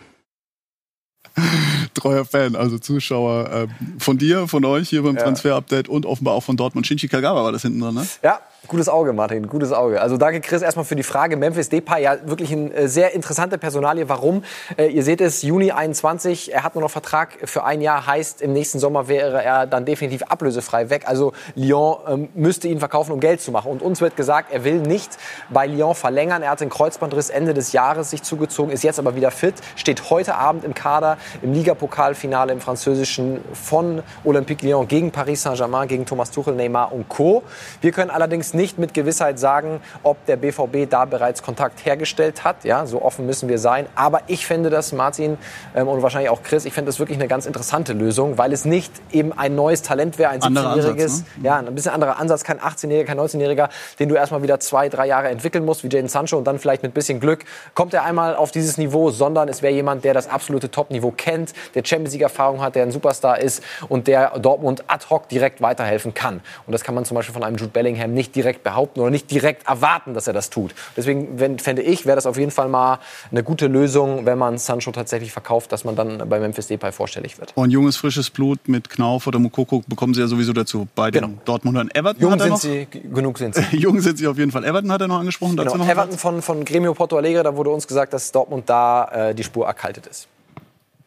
Treuer 1.95 2.25
Fan, 2.25 2.57
also 2.57 2.77
Zuschauer 2.81 3.53
äh, 3.53 3.69
von 4.01 4.19
dir, 4.19 4.49
von 4.49 4.65
euch 4.65 4.89
hier 4.89 5.05
beim 5.05 5.15
ja. 5.15 5.23
Transfer-Update 5.23 5.89
und 5.89 6.05
offenbar 6.05 6.35
auch 6.35 6.43
von 6.43 6.57
Dortmund. 6.57 6.85
Shinji 6.85 7.07
Kagawa 7.07 7.45
war 7.45 7.53
das 7.53 7.63
hinten 7.63 7.79
dran, 7.79 7.95
ne? 7.95 8.09
Ja, 8.25 8.41
Gutes 8.67 8.89
Auge, 8.89 9.13
Martin, 9.13 9.47
gutes 9.47 9.73
Auge. 9.73 10.01
Also 10.01 10.17
danke, 10.17 10.41
Chris, 10.41 10.63
erstmal 10.63 10.85
für 10.85 10.97
die 10.97 11.05
Frage. 11.05 11.37
Memphis 11.37 11.69
Depay, 11.69 12.03
ja 12.03 12.17
wirklich 12.25 12.53
eine 12.53 12.75
äh, 12.75 12.89
sehr 12.89 13.15
interessante 13.15 13.57
Personalie. 13.57 14.09
Warum? 14.09 14.43
Äh, 14.77 14.89
ihr 14.89 15.05
seht 15.05 15.21
es, 15.21 15.43
Juni 15.43 15.71
21, 15.71 16.53
er 16.53 16.65
hat 16.65 16.75
nur 16.75 16.83
noch 16.83 16.91
Vertrag 16.91 17.39
für 17.45 17.63
ein 17.63 17.81
Jahr, 17.81 18.07
heißt 18.07 18.43
im 18.43 18.53
nächsten 18.53 18.81
Sommer 18.81 19.07
wäre 19.07 19.43
er 19.45 19.67
dann 19.69 19.85
definitiv 19.85 20.25
ablösefrei 20.25 20.91
weg. 20.91 21.05
Also 21.07 21.33
Lyon 21.55 21.99
ähm, 22.09 22.29
müsste 22.35 22.67
ihn 22.67 22.81
verkaufen, 22.81 23.13
um 23.13 23.21
Geld 23.21 23.41
zu 23.41 23.53
machen. 23.53 23.71
Und 23.71 23.81
uns 23.81 24.01
wird 24.01 24.17
gesagt, 24.17 24.53
er 24.53 24.65
will 24.65 24.81
nicht 24.81 25.17
bei 25.51 25.69
Lyon 25.69 25.95
verlängern. 25.95 26.43
Er 26.43 26.51
hat 26.51 26.61
den 26.61 26.69
Kreuzbandriss 26.69 27.31
Ende 27.31 27.55
des 27.55 27.73
Jahres 27.73 28.11
sich 28.11 28.25
zugezogen, 28.25 28.73
ist 28.73 28.83
jetzt 28.83 28.99
aber 28.99 29.15
wieder 29.15 29.31
fit, 29.31 29.55
steht 29.77 30.11
heute 30.11 30.35
Abend 30.35 30.65
im 30.65 30.75
Kader 30.75 31.17
im 31.43 31.53
Ligapokalfinale 31.53 32.53
im 32.53 32.61
Französischen 32.61 33.41
von 33.55 34.03
Olympique 34.25 34.67
Lyon 34.67 34.89
gegen 34.89 35.13
Paris 35.13 35.43
Saint-Germain, 35.43 35.87
gegen 35.87 36.05
Thomas 36.05 36.33
Tuchel, 36.33 36.55
Neymar 36.55 36.93
und 36.93 37.09
Co. 37.09 37.45
Wir 37.81 37.93
können 37.93 38.11
allerdings 38.11 38.48
allerdings 38.49 38.55
nicht 38.55 38.79
mit 38.79 38.95
Gewissheit 38.95 39.39
sagen, 39.39 39.81
ob 40.03 40.25
der 40.27 40.37
BVB 40.37 40.89
da 40.89 41.05
bereits 41.05 41.43
Kontakt 41.43 41.85
hergestellt 41.85 42.45
hat. 42.45 42.65
Ja, 42.65 42.87
so 42.87 43.03
offen 43.03 43.27
müssen 43.27 43.49
wir 43.49 43.59
sein. 43.59 43.87
Aber 43.95 44.23
ich 44.27 44.47
finde 44.47 44.71
das, 44.71 44.93
Martin 44.93 45.39
ähm, 45.75 45.89
und 45.89 46.03
wahrscheinlich 46.03 46.31
auch 46.31 46.43
Chris, 46.43 46.65
ich 46.65 46.73
finde 46.73 46.89
das 46.89 46.99
wirklich 46.99 47.19
eine 47.19 47.29
ganz 47.29 47.47
interessante 47.47 47.93
Lösung, 47.93 48.39
weil 48.39 48.53
es 48.53 48.65
nicht 48.65 48.93
eben 49.13 49.33
ein 49.33 49.55
neues 49.55 49.83
Talent 49.83 50.19
wäre, 50.19 50.31
ein 50.31 50.41
17-jähriges, 50.41 51.23
ne? 51.37 51.45
ja, 51.45 51.59
ein 51.59 51.75
bisschen 51.75 51.93
anderer 51.93 52.19
Ansatz, 52.19 52.45
kein 52.45 52.59
18-jähriger, 52.59 53.05
kein 53.05 53.19
19-jähriger, 53.19 53.69
den 53.99 54.09
du 54.09 54.15
erstmal 54.15 54.43
wieder 54.43 54.61
zwei, 54.61 54.89
drei 54.89 55.07
Jahre 55.07 55.29
entwickeln 55.29 55.65
musst, 55.65 55.85
wie 55.85 55.89
Jaden 55.89 56.09
Sancho 56.09 56.37
und 56.37 56.45
dann 56.45 56.59
vielleicht 56.59 56.83
mit 56.83 56.95
bisschen 56.95 57.21
Glück 57.21 57.45
kommt 57.75 57.95
er 57.95 58.05
einmal 58.05 58.37
auf 58.37 58.51
dieses 58.51 58.79
Niveau, 58.79 59.11
sondern 59.11 59.49
es 59.49 59.63
wäre 59.63 59.73
jemand, 59.73 60.05
der 60.05 60.15
das 60.15 60.29
absolute 60.29 60.71
Top-Niveau 60.71 61.13
kennt, 61.17 61.53
der 61.75 61.85
Champions 61.85 62.13
League-Erfahrung 62.13 62.61
hat, 62.61 62.75
der 62.75 62.83
ein 62.83 62.91
Superstar 62.91 63.39
ist 63.39 63.63
und 63.89 64.07
der 64.07 64.39
Dortmund 64.39 64.85
ad 64.87 65.07
hoc 65.11 65.29
direkt 65.29 65.61
weiterhelfen 65.61 66.15
kann. 66.15 66.41
Und 66.67 66.73
das 66.73 66.83
kann 66.85 66.95
man 66.95 67.05
zum 67.05 67.15
Beispiel 67.15 67.33
von 67.33 67.45
einem 67.45 67.57
Jude 67.57 67.73
Bellingham 67.73 68.13
nicht 68.13 68.35
direkt 68.39 68.63
behaupten 68.63 69.01
oder 69.01 69.11
nicht 69.11 69.31
direkt 69.31 69.67
erwarten, 69.67 70.15
dass 70.15 70.29
er 70.29 70.33
das 70.33 70.49
tut. 70.49 70.75
Deswegen 70.97 71.41
wenn, 71.41 71.59
fände 71.59 71.83
ich, 71.83 72.07
wäre 72.07 72.15
das 72.15 72.25
auf 72.25 72.39
jeden 72.39 72.53
Fall 72.53 72.69
mal 72.69 73.01
eine 73.31 73.43
gute 73.43 73.67
Lösung, 73.67 74.27
wenn 74.27 74.39
man 74.39 74.59
Sancho 74.59 74.93
tatsächlich 74.93 75.33
verkauft, 75.33 75.73
dass 75.73 75.85
man 75.85 75.97
dann 75.97 76.29
bei 76.29 76.39
Memphis 76.39 76.69
Depay 76.69 76.93
vorstellig 76.93 77.39
wird. 77.39 77.53
Und 77.57 77.71
junges, 77.71 77.97
frisches 77.97 78.31
Blut 78.31 78.69
mit 78.69 78.89
Knauf 78.89 79.27
oder 79.27 79.41
Mukoko 79.41 79.83
bekommen 79.89 80.15
sie 80.15 80.21
ja 80.21 80.29
sowieso 80.29 80.53
dazu 80.53 80.87
bei 80.95 81.11
den 81.11 81.23
genau. 81.23 81.39
Dortmundern. 81.45 81.91
Everton 81.93 82.23
Jung 82.23 82.39
sind 82.39 82.49
noch, 82.49 82.61
sie, 82.61 82.87
genug 82.87 83.39
sind 83.39 83.57
sie. 83.57 83.63
Jung 83.77 84.01
sind 84.01 84.19
sie 84.19 84.29
auf 84.29 84.39
jeden 84.39 84.53
Fall. 84.53 84.65
Everton 84.65 84.93
hat 84.93 85.01
er 85.01 85.09
noch 85.09 85.19
angesprochen. 85.19 85.57
Genau. 85.57 85.77
Noch 85.77 85.89
Everton 85.89 86.17
von, 86.17 86.41
von 86.41 86.65
Gremio 86.65 86.95
Porto 86.95 87.17
Alegre, 87.17 87.43
da 87.43 87.57
wurde 87.57 87.71
uns 87.71 87.89
gesagt, 87.89 88.13
dass 88.13 88.31
Dortmund 88.31 88.71
da 88.71 89.31
äh, 89.31 89.35
die 89.35 89.43
Spur 89.43 89.67
erkaltet 89.67 90.07
ist. 90.07 90.29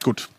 Gut, 0.03 0.29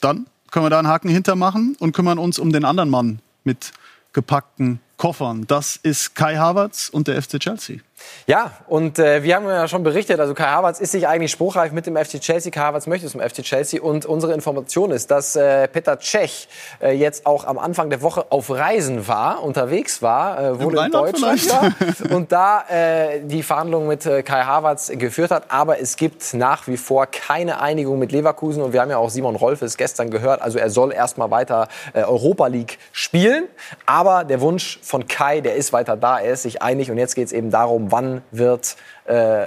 dann 0.00 0.26
können 0.50 0.66
wir 0.66 0.70
da 0.70 0.78
einen 0.78 0.88
Haken 0.88 1.08
hintermachen 1.08 1.76
und 1.78 1.92
kümmern 1.92 2.18
uns 2.18 2.38
um 2.38 2.52
den 2.52 2.64
anderen 2.64 2.90
Mann 2.90 3.20
mit 3.44 3.72
gepackten 4.12 4.80
Koffern. 4.96 5.46
Das 5.46 5.76
ist 5.76 6.14
Kai 6.14 6.36
Havertz 6.36 6.88
und 6.88 7.08
der 7.08 7.20
FC 7.20 7.38
Chelsea. 7.38 7.78
Ja, 8.26 8.50
und 8.66 8.98
äh, 8.98 9.22
wir 9.22 9.36
haben 9.36 9.46
ja 9.46 9.68
schon 9.68 9.82
berichtet, 9.82 10.18
also 10.20 10.34
Kai 10.34 10.46
Havertz 10.46 10.80
ist 10.80 10.92
sich 10.92 11.06
eigentlich 11.06 11.30
spruchreif 11.30 11.72
mit 11.72 11.86
dem 11.86 11.96
FC 11.96 12.20
Chelsea. 12.20 12.50
Kai 12.50 12.60
Havertz 12.60 12.86
möchte 12.86 13.06
zum 13.06 13.20
FC 13.20 13.42
Chelsea 13.42 13.80
und 13.80 14.04
unsere 14.04 14.34
Information 14.34 14.90
ist, 14.90 15.10
dass 15.10 15.36
äh, 15.36 15.68
Peter 15.68 15.98
Cech 16.00 16.48
äh, 16.82 16.92
jetzt 16.92 17.24
auch 17.24 17.44
am 17.44 17.56
Anfang 17.58 17.88
der 17.88 18.02
Woche 18.02 18.26
auf 18.30 18.50
Reisen 18.50 19.06
war, 19.06 19.42
unterwegs 19.42 20.02
war, 20.02 20.40
äh, 20.40 20.60
wohl 20.60 20.76
in 20.76 20.90
Deutschland 20.90 21.46
ja, 21.46 21.70
und 22.10 22.32
da 22.32 22.64
äh, 22.68 23.20
die 23.22 23.42
Verhandlungen 23.42 23.86
mit 23.86 24.04
äh, 24.04 24.22
Kai 24.22 24.42
Havertz 24.42 24.90
geführt 24.94 25.30
hat. 25.30 25.44
Aber 25.50 25.80
es 25.80 25.96
gibt 25.96 26.34
nach 26.34 26.66
wie 26.66 26.76
vor 26.76 27.06
keine 27.06 27.60
Einigung 27.60 27.98
mit 27.98 28.12
Leverkusen 28.12 28.62
und 28.62 28.72
wir 28.72 28.80
haben 28.80 28.90
ja 28.90 28.98
auch 28.98 29.10
Simon 29.10 29.36
Rolfes 29.36 29.76
gestern 29.76 30.10
gehört. 30.10 30.42
Also 30.42 30.58
er 30.58 30.70
soll 30.70 30.92
erstmal 30.92 31.30
weiter 31.30 31.68
äh, 31.92 32.02
Europa 32.02 32.48
League 32.48 32.78
spielen, 32.92 33.44
aber 33.86 34.24
der 34.24 34.40
Wunsch 34.40 34.80
von 34.82 35.06
Kai, 35.06 35.40
der 35.40 35.54
ist 35.54 35.72
weiter 35.72 35.96
da, 35.96 36.18
er 36.18 36.32
ist 36.32 36.42
sich 36.42 36.60
einig 36.60 36.90
und 36.90 36.98
jetzt 36.98 37.14
geht 37.14 37.26
es 37.26 37.32
eben 37.32 37.50
darum, 37.50 37.85
wann 37.90 38.22
wird 38.30 38.76
äh, 39.06 39.46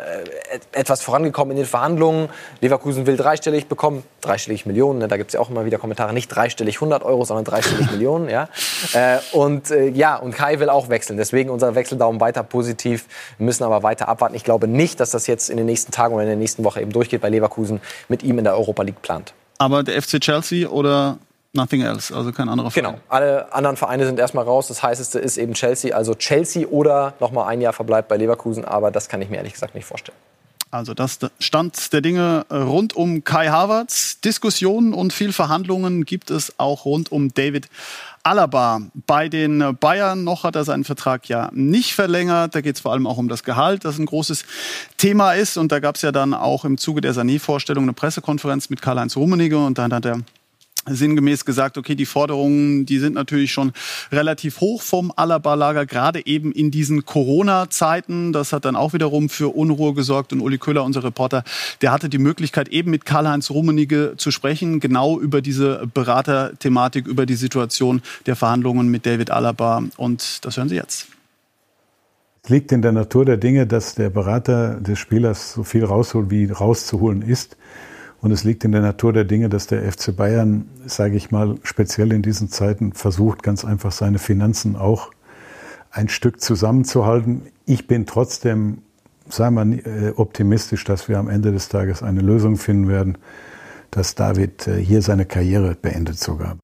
etwas 0.72 1.02
vorangekommen 1.02 1.52
in 1.52 1.58
den 1.58 1.66
Verhandlungen. 1.66 2.30
Leverkusen 2.62 3.06
will 3.06 3.18
dreistellig 3.18 3.68
bekommen, 3.68 4.04
dreistellig 4.22 4.66
Millionen, 4.66 5.00
ne, 5.00 5.08
da 5.08 5.18
gibt 5.18 5.30
es 5.30 5.34
ja 5.34 5.40
auch 5.40 5.50
immer 5.50 5.66
wieder 5.66 5.78
Kommentare, 5.78 6.14
nicht 6.14 6.28
dreistellig 6.28 6.76
100 6.76 7.04
Euro, 7.04 7.26
sondern 7.26 7.46
dreistellig 7.46 7.92
Millionen. 7.92 8.30
Ja? 8.30 8.50
Äh, 8.94 9.20
und 9.34 9.72
äh, 9.72 9.90
ja, 9.90 10.16
und 10.16 10.34
Kai 10.34 10.60
will 10.60 10.70
auch 10.70 10.90
wechseln, 10.90 11.18
deswegen 11.18 11.50
unser 11.50 11.76
Wechseldaumen 11.76 12.22
weiter 12.22 12.44
positiv. 12.44 13.06
Wir 13.38 13.46
müssen 13.46 13.64
aber 13.64 13.84
weiter 13.84 14.08
abwarten. 14.08 14.36
Ich 14.36 14.44
glaube 14.44 14.68
nicht, 14.68 15.00
dass 15.00 15.12
das 15.12 15.28
jetzt 15.28 15.50
in 15.50 15.58
den 15.58 15.66
nächsten 15.66 15.92
Tagen 15.92 16.14
oder 16.14 16.24
in 16.24 16.30
der 16.30 16.38
nächsten 16.38 16.64
Woche 16.64 16.82
eben 16.82 16.92
durchgeht, 16.92 17.22
weil 17.22 17.32
Leverkusen 17.32 17.82
mit 18.08 18.24
ihm 18.24 18.38
in 18.38 18.44
der 18.44 18.56
Europa 18.56 18.84
League 18.84 19.02
plant. 19.02 19.34
Aber 19.58 19.84
der 19.84 20.02
FC 20.02 20.22
Chelsea 20.22 20.70
oder 20.70 21.18
Nothing 21.54 21.82
else, 21.82 22.16
also 22.16 22.32
kein 22.32 22.48
anderer 22.48 22.70
Verein. 22.70 22.92
Genau, 22.92 23.02
alle 23.10 23.52
anderen 23.52 23.76
Vereine 23.76 24.06
sind 24.06 24.20
erstmal 24.20 24.46
raus. 24.46 24.68
Das 24.68 24.84
heißeste 24.84 25.18
ist 25.18 25.38
eben 25.38 25.54
Chelsea. 25.54 25.96
Also 25.96 26.14
Chelsea 26.14 26.68
oder 26.68 27.14
nochmal 27.20 27.48
ein 27.48 27.60
Jahr 27.60 27.74
Verbleib 27.74 28.08
bei 28.08 28.18
Leverkusen, 28.18 28.66
aber 28.66 28.92
das 28.92 29.10
kann 29.10 29.22
ich 29.22 29.30
mir 29.30 29.38
ehrlich 29.38 29.54
gesagt 29.54 29.74
nicht 29.74 29.86
vorstellen. 29.86 30.18
Also 30.72 30.94
das 30.94 31.18
Stand 31.40 31.94
der 31.94 32.02
Dinge 32.02 32.46
rund 32.52 32.96
um 32.96 33.24
Kai 33.24 33.48
Havertz. 33.48 34.22
Diskussionen 34.22 34.94
und 34.94 35.14
viel 35.14 35.34
Verhandlungen 35.34 36.06
gibt 36.06 36.30
es 36.30 36.60
auch 36.60 36.86
rund 36.86 37.12
um 37.12 37.34
David 37.34 37.68
Alaba. 38.22 38.82
Bei 39.08 39.30
den 39.30 39.76
Bayern 39.80 40.24
noch 40.24 40.44
hat 40.44 40.56
er 40.56 40.66
seinen 40.66 40.84
Vertrag 40.84 41.28
ja 41.28 41.50
nicht 41.54 41.96
verlängert. 41.96 42.54
Da 42.54 42.62
geht 42.62 42.76
es 42.76 42.82
vor 42.82 42.92
allem 42.92 43.08
auch 43.08 43.18
um 43.18 43.30
das 43.30 43.44
Gehalt, 43.44 43.84
das 43.84 43.98
ein 43.98 44.06
großes 44.06 44.46
Thema 44.98 45.34
ist. 45.34 45.58
Und 45.58 45.72
da 45.72 45.80
gab 45.80 45.96
es 45.96 46.04
ja 46.04 46.12
dann 46.12 46.36
auch 46.36 46.66
im 46.66 46.78
Zuge 46.78 47.02
der 47.02 47.16
Sané-Vorstellung 47.16 47.86
eine 47.86 47.94
Pressekonferenz 47.94 48.70
mit 48.70 48.84
Karl-Heinz 48.84 49.16
Rummenigge. 49.16 49.58
Und 49.58 49.80
dann 49.80 49.92
hat 49.92 50.06
er 50.06 50.20
sinngemäß 50.88 51.46
gesagt, 51.46 51.78
okay, 51.78 51.96
die 51.96 52.06
Forderungen, 52.06 52.86
die 52.86 53.00
sind 53.00 53.14
natürlich 53.14 53.52
schon 53.52 53.72
relativ 54.12 54.60
hoch 54.62 54.82
vom 54.82 55.12
Alaba-Lager, 55.16 55.86
gerade 55.86 56.26
eben 56.26 56.52
in 56.52 56.72
diesen 56.72 57.06
Corona-Zeiten. 57.06 58.34
Das 58.34 58.54
hat 58.54 58.66
dann 58.66 58.76
auch 58.76 58.94
wiederum 58.94 59.30
für 59.30 59.56
Unruhe 59.56 59.94
gesorgt. 59.94 60.34
Und 60.34 60.42
Uli 60.42 60.58
Köhler, 60.58 60.84
unser 60.84 61.04
Reporter, 61.04 61.44
der 61.82 61.92
hatte 61.92 62.10
die 62.10 62.18
Möglichkeit, 62.18 62.70
eben 62.70 62.92
mit 62.92 63.06
Karl-Heinz 63.06 63.50
Rummenigge 63.50 64.14
zu 64.18 64.32
sprechen, 64.32 64.80
genau 64.80 65.20
über 65.20 65.42
diese 65.42 65.88
Beraterthematik, 65.94 67.08
über 67.08 67.26
die 67.26 67.36
Situation 67.36 68.02
der 68.26 68.36
Verhandlungen 68.36 68.90
mit 68.90 69.06
David 69.06 69.32
Alaba. 69.32 69.84
Und 69.98 70.46
das 70.46 70.58
hören 70.58 70.70
Sie 70.70 70.76
jetzt. 70.76 71.08
Es 72.44 72.50
liegt 72.50 72.72
in 72.72 72.82
der 72.82 72.94
Natur 72.94 73.26
der 73.26 73.38
Dinge, 73.38 73.68
dass 73.68 73.96
der 73.96 74.10
Berater 74.10 74.80
des 74.80 74.98
Spielers 74.98 75.54
so 75.54 75.64
viel 75.64 75.84
rausholt, 75.84 76.32
wie 76.32 76.50
rauszuholen 76.50 77.22
ist. 77.22 77.58
Und 78.22 78.32
es 78.32 78.44
liegt 78.44 78.66
in 78.66 78.72
der 78.72 78.82
Natur 78.82 79.14
der 79.14 79.24
Dinge, 79.24 79.50
dass 79.50 79.68
der 79.68 79.90
FC 79.90 80.16
Bayern, 80.16 80.70
sage 80.86 81.16
ich 81.16 81.32
mal, 81.32 81.56
speziell 81.64 82.12
in 82.12 82.22
diesen 82.22 82.50
Zeiten 82.50 82.94
versucht, 82.94 83.44
ganz 83.44 83.64
einfach 83.64 83.92
seine 83.92 84.20
Finanzen 84.20 84.76
auch 84.76 85.12
ein 85.92 86.10
Stück 86.10 86.42
zusammenzuhalten. 86.42 87.44
Ich 87.66 87.88
bin 87.88 88.06
trotzdem, 88.06 88.80
sagen 89.30 89.56
wir, 89.56 89.86
äh, 89.86 90.14
optimistisch, 90.16 90.84
dass 90.84 91.08
wir 91.08 91.18
am 91.18 91.30
Ende 91.30 91.52
des 91.52 91.70
Tages 91.70 92.04
eine 92.04 92.22
Lösung 92.22 92.58
finden 92.58 92.90
werden, 92.90 93.18
dass 93.90 94.16
David 94.16 94.68
äh, 94.68 94.84
hier 94.84 95.02
seine 95.02 95.26
Karriere 95.26 95.76
beendet 95.76 96.20
sogar. 96.20 96.58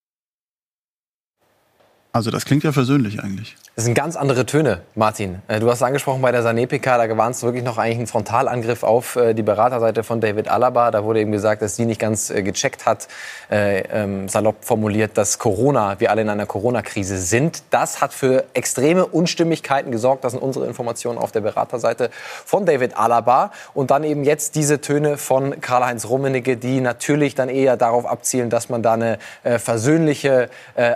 Also 2.16 2.32
das 2.32 2.46
klingt 2.46 2.64
ja 2.64 2.72
versöhnlich 2.72 3.22
eigentlich. 3.22 3.58
Das 3.76 3.84
sind 3.84 3.94
ganz 3.94 4.16
andere 4.16 4.46
Töne, 4.46 4.80
Martin. 4.96 5.42
Äh, 5.50 5.60
du 5.60 5.70
hast 5.70 5.84
angesprochen 5.84 6.22
bei 6.22 6.32
der 6.32 6.44
Sané-PK, 6.44 6.98
da 6.98 7.18
war 7.18 7.30
es 7.30 7.44
wirklich 7.44 7.66
noch 7.66 7.78
eigentlich 7.78 8.00
ein 8.00 8.08
Frontalangriff 8.08 8.84
auf 8.84 9.18
äh, 9.18 9.34
die 9.34 9.44
Beraterseite 9.44 10.02
von 10.06 10.22
David 10.22 10.48
Alaba. 10.48 10.92
Da 10.92 11.04
wurde 11.04 11.20
eben 11.20 11.34
gesagt, 11.34 11.62
dass 11.62 11.76
sie 11.76 11.86
nicht 11.86 12.00
ganz 12.00 12.30
äh, 12.30 12.42
gecheckt 12.42 12.86
hat, 12.86 13.10
äh, 13.52 13.82
ähm, 13.92 14.30
salopp 14.30 14.64
formuliert, 14.64 15.18
dass 15.18 15.40
Corona, 15.40 16.00
wir 16.00 16.10
alle 16.10 16.22
in 16.22 16.30
einer 16.30 16.46
Corona-Krise 16.46 17.18
sind. 17.18 17.64
Das 17.70 18.00
hat 18.00 18.14
für 18.14 18.46
extreme 18.54 19.06
Unstimmigkeiten 19.06 19.92
gesorgt. 19.92 20.24
Das 20.24 20.32
sind 20.32 20.42
unsere 20.42 20.68
Informationen 20.68 21.18
auf 21.18 21.34
der 21.34 21.42
Beraterseite 21.42 22.12
von 22.46 22.66
David 22.66 22.98
Alaba. 22.98 23.52
Und 23.74 23.92
dann 23.92 24.06
eben 24.06 24.24
jetzt 24.24 24.56
diese 24.56 24.80
Töne 24.80 25.18
von 25.18 25.60
Karl-Heinz 25.60 26.08
Rummenigge, 26.08 26.56
die 26.56 26.80
natürlich 26.80 27.36
dann 27.36 27.50
eher 27.50 27.76
darauf 27.76 28.06
abzielen, 28.06 28.50
dass 28.50 28.70
man 28.70 28.82
da 28.82 28.94
eine 28.94 29.18
versöhnliche 29.44 30.50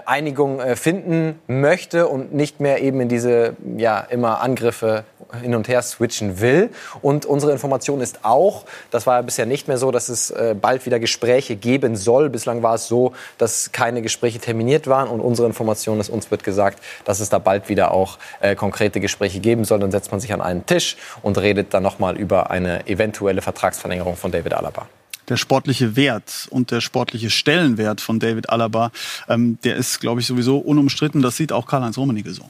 Einigung 0.05 0.61
finden 0.75 1.08
möchte 1.47 2.07
und 2.07 2.33
nicht 2.33 2.59
mehr 2.59 2.69
mehr 2.69 2.81
eben 2.81 3.01
in 3.01 3.09
diese 3.09 3.55
ja, 3.77 3.99
immer 3.99 4.41
Angriffe 4.41 5.03
hin 5.41 5.55
und 5.55 5.67
her 5.67 5.81
switchen 5.81 6.39
will. 6.39 6.69
Und 7.01 7.25
unsere 7.25 7.51
Information 7.51 8.01
ist 8.01 8.19
auch, 8.23 8.65
das 8.91 9.07
war 9.07 9.17
ja 9.17 9.21
bisher 9.21 9.45
nicht 9.45 9.67
mehr 9.67 9.77
so, 9.77 9.91
dass 9.91 10.09
es 10.09 10.31
äh, 10.31 10.55
bald 10.59 10.85
wieder 10.85 10.99
Gespräche 10.99 11.55
geben 11.55 11.95
soll. 11.95 12.29
Bislang 12.29 12.63
war 12.63 12.75
es 12.75 12.87
so, 12.87 13.13
dass 13.37 13.71
keine 13.71 14.01
Gespräche 14.01 14.39
terminiert 14.39 14.87
waren. 14.87 15.07
Und 15.07 15.19
unsere 15.19 15.47
Information 15.47 15.99
ist, 15.99 16.09
uns 16.09 16.29
wird 16.31 16.43
gesagt, 16.43 16.79
dass 17.05 17.19
es 17.19 17.29
da 17.29 17.39
bald 17.39 17.69
wieder 17.69 17.91
auch 17.91 18.17
äh, 18.39 18.55
konkrete 18.55 18.99
Gespräche 18.99 19.39
geben 19.39 19.65
soll. 19.65 19.79
Dann 19.79 19.91
setzt 19.91 20.11
man 20.11 20.19
sich 20.19 20.33
an 20.33 20.41
einen 20.41 20.65
Tisch 20.65 20.97
und 21.21 21.37
redet 21.37 21.73
dann 21.73 21.83
nochmal 21.83 22.17
über 22.17 22.51
eine 22.51 22.87
eventuelle 22.87 23.41
Vertragsverlängerung 23.41 24.15
von 24.15 24.31
David 24.31 24.53
Alaba 24.53 24.87
der 25.29 25.37
sportliche 25.37 25.95
Wert 25.95 26.47
und 26.49 26.71
der 26.71 26.81
sportliche 26.81 27.29
Stellenwert 27.29 28.01
von 28.01 28.19
David 28.19 28.49
Alaba, 28.49 28.91
ähm, 29.27 29.57
der 29.63 29.75
ist, 29.75 29.99
glaube 29.99 30.21
ich, 30.21 30.27
sowieso 30.27 30.57
unumstritten. 30.57 31.21
Das 31.21 31.37
sieht 31.37 31.51
auch 31.51 31.67
Karl-Heinz 31.67 31.97
Rummenigge 31.97 32.31
so 32.31 32.49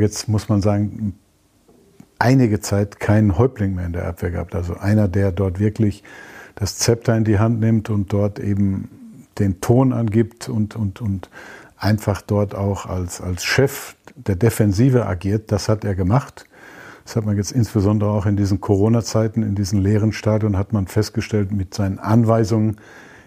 jetzt, 0.00 0.28
muss 0.28 0.48
man 0.48 0.62
sagen, 0.62 1.14
einige 2.18 2.60
Zeit 2.60 3.00
keinen 3.00 3.38
Häuptling 3.38 3.74
mehr 3.74 3.86
in 3.86 3.92
der 3.92 4.06
Abwehr 4.06 4.30
gehabt. 4.30 4.54
Also 4.54 4.74
einer, 4.74 5.08
der 5.08 5.32
dort 5.32 5.58
wirklich 5.58 6.02
das 6.54 6.78
Zepter 6.78 7.16
in 7.16 7.24
die 7.24 7.38
Hand 7.38 7.60
nimmt 7.60 7.90
und 7.90 8.12
dort 8.12 8.38
eben 8.38 8.88
den 9.38 9.60
Ton 9.60 9.92
angibt 9.92 10.48
und, 10.48 10.76
und, 10.76 11.00
und 11.00 11.28
einfach 11.76 12.22
dort 12.22 12.54
auch 12.54 12.86
als, 12.86 13.20
als 13.20 13.44
Chef 13.44 13.96
der 14.14 14.36
Defensive 14.36 15.06
agiert. 15.06 15.50
Das 15.52 15.68
hat 15.68 15.84
er 15.84 15.94
gemacht. 15.94 16.46
Das 17.04 17.16
hat 17.16 17.26
man 17.26 17.36
jetzt 17.36 17.52
insbesondere 17.52 18.10
auch 18.10 18.26
in 18.26 18.36
diesen 18.36 18.60
Corona-Zeiten, 18.60 19.42
in 19.42 19.54
diesen 19.54 19.80
leeren 19.80 20.12
Stadien, 20.12 20.56
hat 20.56 20.72
man 20.72 20.86
festgestellt 20.86 21.52
mit 21.52 21.74
seinen 21.74 21.98
Anweisungen, 21.98 22.78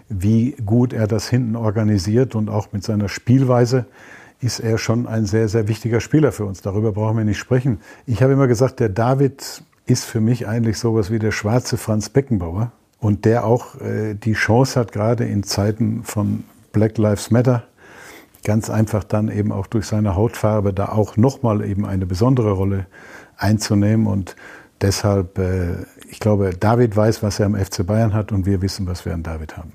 wie 0.09 0.55
gut 0.65 0.93
er 0.93 1.07
das 1.07 1.29
hinten 1.29 1.55
organisiert 1.55 2.33
und 2.33 2.49
auch 2.49 2.71
mit 2.71 2.83
seiner 2.83 3.09
Spielweise 3.09 3.85
ist 4.39 4.59
er 4.59 4.77
schon 4.77 5.07
ein 5.07 5.25
sehr, 5.25 5.47
sehr 5.47 5.67
wichtiger 5.67 5.99
Spieler 5.99 6.31
für 6.31 6.45
uns. 6.45 6.61
Darüber 6.61 6.91
brauchen 6.91 7.17
wir 7.17 7.25
nicht 7.25 7.39
sprechen. 7.39 7.79
Ich 8.05 8.21
habe 8.21 8.33
immer 8.33 8.47
gesagt, 8.47 8.79
der 8.79 8.89
David 8.89 9.63
ist 9.85 10.05
für 10.05 10.21
mich 10.21 10.47
eigentlich 10.47 10.77
sowas 10.77 11.11
wie 11.11 11.19
der 11.19 11.31
schwarze 11.31 11.77
Franz 11.77 12.09
Beckenbauer 12.09 12.71
und 12.99 13.25
der 13.25 13.45
auch 13.45 13.79
äh, 13.81 14.13
die 14.13 14.33
Chance 14.33 14.79
hat, 14.79 14.91
gerade 14.91 15.25
in 15.25 15.43
Zeiten 15.43 16.03
von 16.03 16.43
Black 16.71 16.97
Lives 16.97 17.31
Matter, 17.31 17.63
ganz 18.43 18.69
einfach 18.69 19.03
dann 19.03 19.29
eben 19.29 19.51
auch 19.51 19.67
durch 19.67 19.87
seine 19.87 20.15
Hautfarbe 20.15 20.73
da 20.73 20.89
auch 20.89 21.17
nochmal 21.17 21.65
eben 21.65 21.85
eine 21.85 22.05
besondere 22.05 22.51
Rolle 22.51 22.85
einzunehmen 23.37 24.07
und 24.07 24.35
deshalb, 24.81 25.37
äh, 25.37 25.85
ich 26.09 26.19
glaube, 26.19 26.51
David 26.57 26.95
weiß, 26.95 27.23
was 27.23 27.39
er 27.39 27.45
am 27.45 27.55
FC 27.55 27.85
Bayern 27.85 28.13
hat 28.13 28.31
und 28.31 28.45
wir 28.45 28.61
wissen, 28.61 28.87
was 28.87 29.05
wir 29.05 29.13
an 29.13 29.23
David 29.23 29.57
haben. 29.57 29.73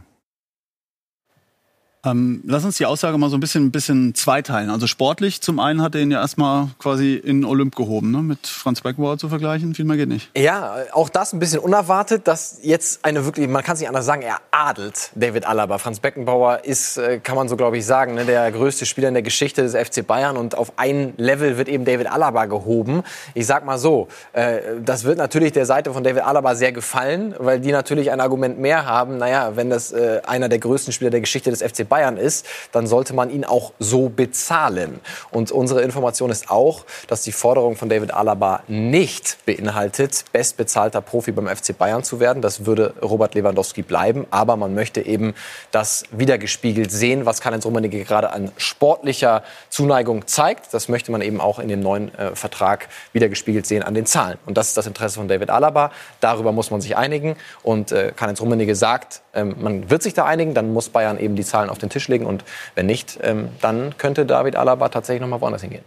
Ähm, 2.05 2.43
lass 2.45 2.65
uns 2.65 2.79
die 2.79 2.87
Aussage 2.87 3.17
mal 3.17 3.31
so 3.31 3.37
ein 3.37 3.41
bisschen, 3.41 3.67
ein 3.67 3.71
bisschen 3.71 4.15
zweiteilen. 4.17 4.71
Also 4.71 4.89
sportlich, 4.89 5.41
zum 5.41 5.61
einen 5.61 5.81
hat 5.81 5.95
er 5.95 6.01
ihn 6.01 6.11
ja 6.11 6.21
erstmal 6.21 6.69
quasi 6.79 7.15
in 7.15 7.45
Olymp 7.45 7.77
gehoben, 7.77 8.11
ne? 8.11 8.19
mit 8.19 8.49
Franz 8.49 8.81
Beckenbauer 8.81 9.19
zu 9.19 9.29
vergleichen. 9.29 9.73
Viel 9.75 9.85
mehr 9.85 9.97
geht 9.97 10.09
nicht. 10.09 10.29
Ja, 10.37 10.79
auch 10.93 11.09
das 11.09 11.33
ein 11.33 11.39
bisschen 11.39 11.61
unerwartet, 11.61 12.27
dass 12.27 12.59
jetzt 12.63 13.05
eine 13.05 13.25
wirklich, 13.25 13.49
man 13.49 13.63
kann 13.63 13.75
es 13.75 13.81
nicht 13.81 13.89
anders 13.89 14.05
sagen, 14.05 14.23
er 14.23 14.39
adelt 14.51 15.11
David 15.15 15.47
Alaba. 15.47 15.79
Franz 15.79 16.01
Beckenbauer 16.01 16.65
ist, 16.65 16.97
äh, 16.97 17.21
kann 17.21 17.37
man 17.37 17.49
so 17.49 17.57
glaube 17.57 17.79
ich 17.79 17.87
sagen, 17.87 18.15
ne, 18.15 18.25
der 18.25 18.51
größte 18.51 18.85
Spieler 18.85 19.07
in 19.07 19.15
der 19.15 19.23
Geschichte 19.23 19.63
des 19.63 19.77
FC 19.77 20.05
Bayern 20.05 20.37
und 20.37 20.59
auf 20.59 20.73
ein 20.79 21.15
Level 21.19 21.57
wird 21.57 21.69
eben 21.69 21.85
David 21.85 22.09
Alaba 22.09 22.47
gehoben. 22.47 23.05
Ich 23.35 23.47
sag 23.47 23.65
mal 23.65 23.79
so, 23.79 24.09
äh, 24.33 24.59
das 24.85 25.05
wird 25.05 25.19
natürlich 25.19 25.53
der 25.53 25.67
Seite 25.67 25.93
von 25.93 26.03
David 26.03 26.25
Alaba 26.25 26.57
sehr 26.57 26.73
gefallen, 26.73 27.37
weil 27.39 27.61
die 27.61 27.71
natürlich 27.71 28.11
ein 28.11 28.21
Argument 28.21 28.59
mehr 28.59 28.87
haben. 28.87 29.19
Naja, 29.19 29.53
wenn 29.55 29.71
das 29.71 29.93
äh, 29.93 30.21
einer 30.27 30.49
der 30.49 30.59
größten 30.59 30.93
Spieler 30.93 31.11
der 31.11 31.21
Geschichte 31.21 31.51
des 31.51 31.63
FC 31.63 31.89
Bayern 31.89 31.92
ist, 32.17 32.47
dann 32.73 32.87
sollte 32.87 33.15
man 33.15 33.31
ihn 33.31 33.45
auch 33.45 33.73
so 33.79 34.09
bezahlen. 34.09 35.01
Und 35.31 35.53
unsere 35.53 35.83
Information 35.83 36.31
ist 36.31 36.51
auch, 36.51 36.85
dass 37.07 37.23
die 37.23 37.33
Forderung 37.33 37.77
von 37.77 37.89
David 37.89 38.13
Alaba 38.13 38.63
nicht 38.69 39.39
beinhaltet, 39.47 40.25
bestbezahlter 40.33 41.01
Profi 41.01 41.33
beim 41.33 41.49
FC 41.49 41.77
Bayern 41.77 42.03
zu 42.03 42.21
werden. 42.21 42.43
Das 42.43 42.67
würde 42.67 42.95
Robert 43.03 43.35
Lewandowski 43.35 43.83
bleiben. 43.83 44.27
Aber 44.31 44.57
man 44.57 44.75
möchte 44.75 45.01
eben 45.01 45.35
das 45.71 46.05
wiedergespiegelt 46.11 46.91
sehen, 46.91 47.27
was 47.27 47.41
Karl-Heinz 47.41 47.65
Rummenigge 47.65 48.05
gerade 48.05 48.33
an 48.33 48.53
sportlicher 48.57 49.43
Zuneigung 49.69 50.27
zeigt. 50.27 50.73
Das 50.73 50.89
möchte 50.89 51.13
man 51.13 51.23
eben 51.23 51.41
auch 51.41 51.59
in 51.59 51.69
dem 51.69 51.81
neuen 51.81 52.15
äh, 52.15 52.35
Vertrag 52.35 52.89
wiedergespiegelt 53.13 53.67
sehen 53.67 53.83
an 53.83 53.95
den 53.95 54.07
Zahlen. 54.07 54.39
Und 54.47 54.57
das 54.57 54.69
ist 54.69 54.77
das 54.77 54.87
Interesse 54.87 55.17
von 55.17 55.29
David 55.29 55.51
Alaba. 55.51 55.91
Darüber 56.21 56.53
muss 56.53 56.71
man 56.71 56.81
sich 56.81 56.97
einigen. 56.97 57.37
Und 57.63 57.93
äh, 57.93 58.13
Karl-Heinz 58.15 58.41
Rummenigge 58.41 58.75
sagt, 58.75 59.22
ähm, 59.35 59.57
man 59.61 59.91
wird 59.91 60.03
sich 60.03 60.15
da 60.15 60.25
einigen. 60.25 60.55
Dann 60.55 60.73
muss 60.73 60.89
Bayern 60.89 61.19
eben 61.19 61.37
die 61.37 61.45
Zahlen 61.45 61.71
auf 61.71 61.79
den 61.79 61.91
Tisch 61.91 62.09
legen. 62.09 62.27
Und 62.27 62.45
wenn 62.75 62.87
nicht, 62.87 63.19
ähm, 63.23 63.49
dann 63.61 63.97
könnte 63.99 64.27
David 64.27 64.57
Alaba 64.57 64.89
tatsächlich 64.89 65.21
noch 65.21 65.29
mal 65.29 65.41
woanders 65.41 65.62
hingehen. 65.62 65.85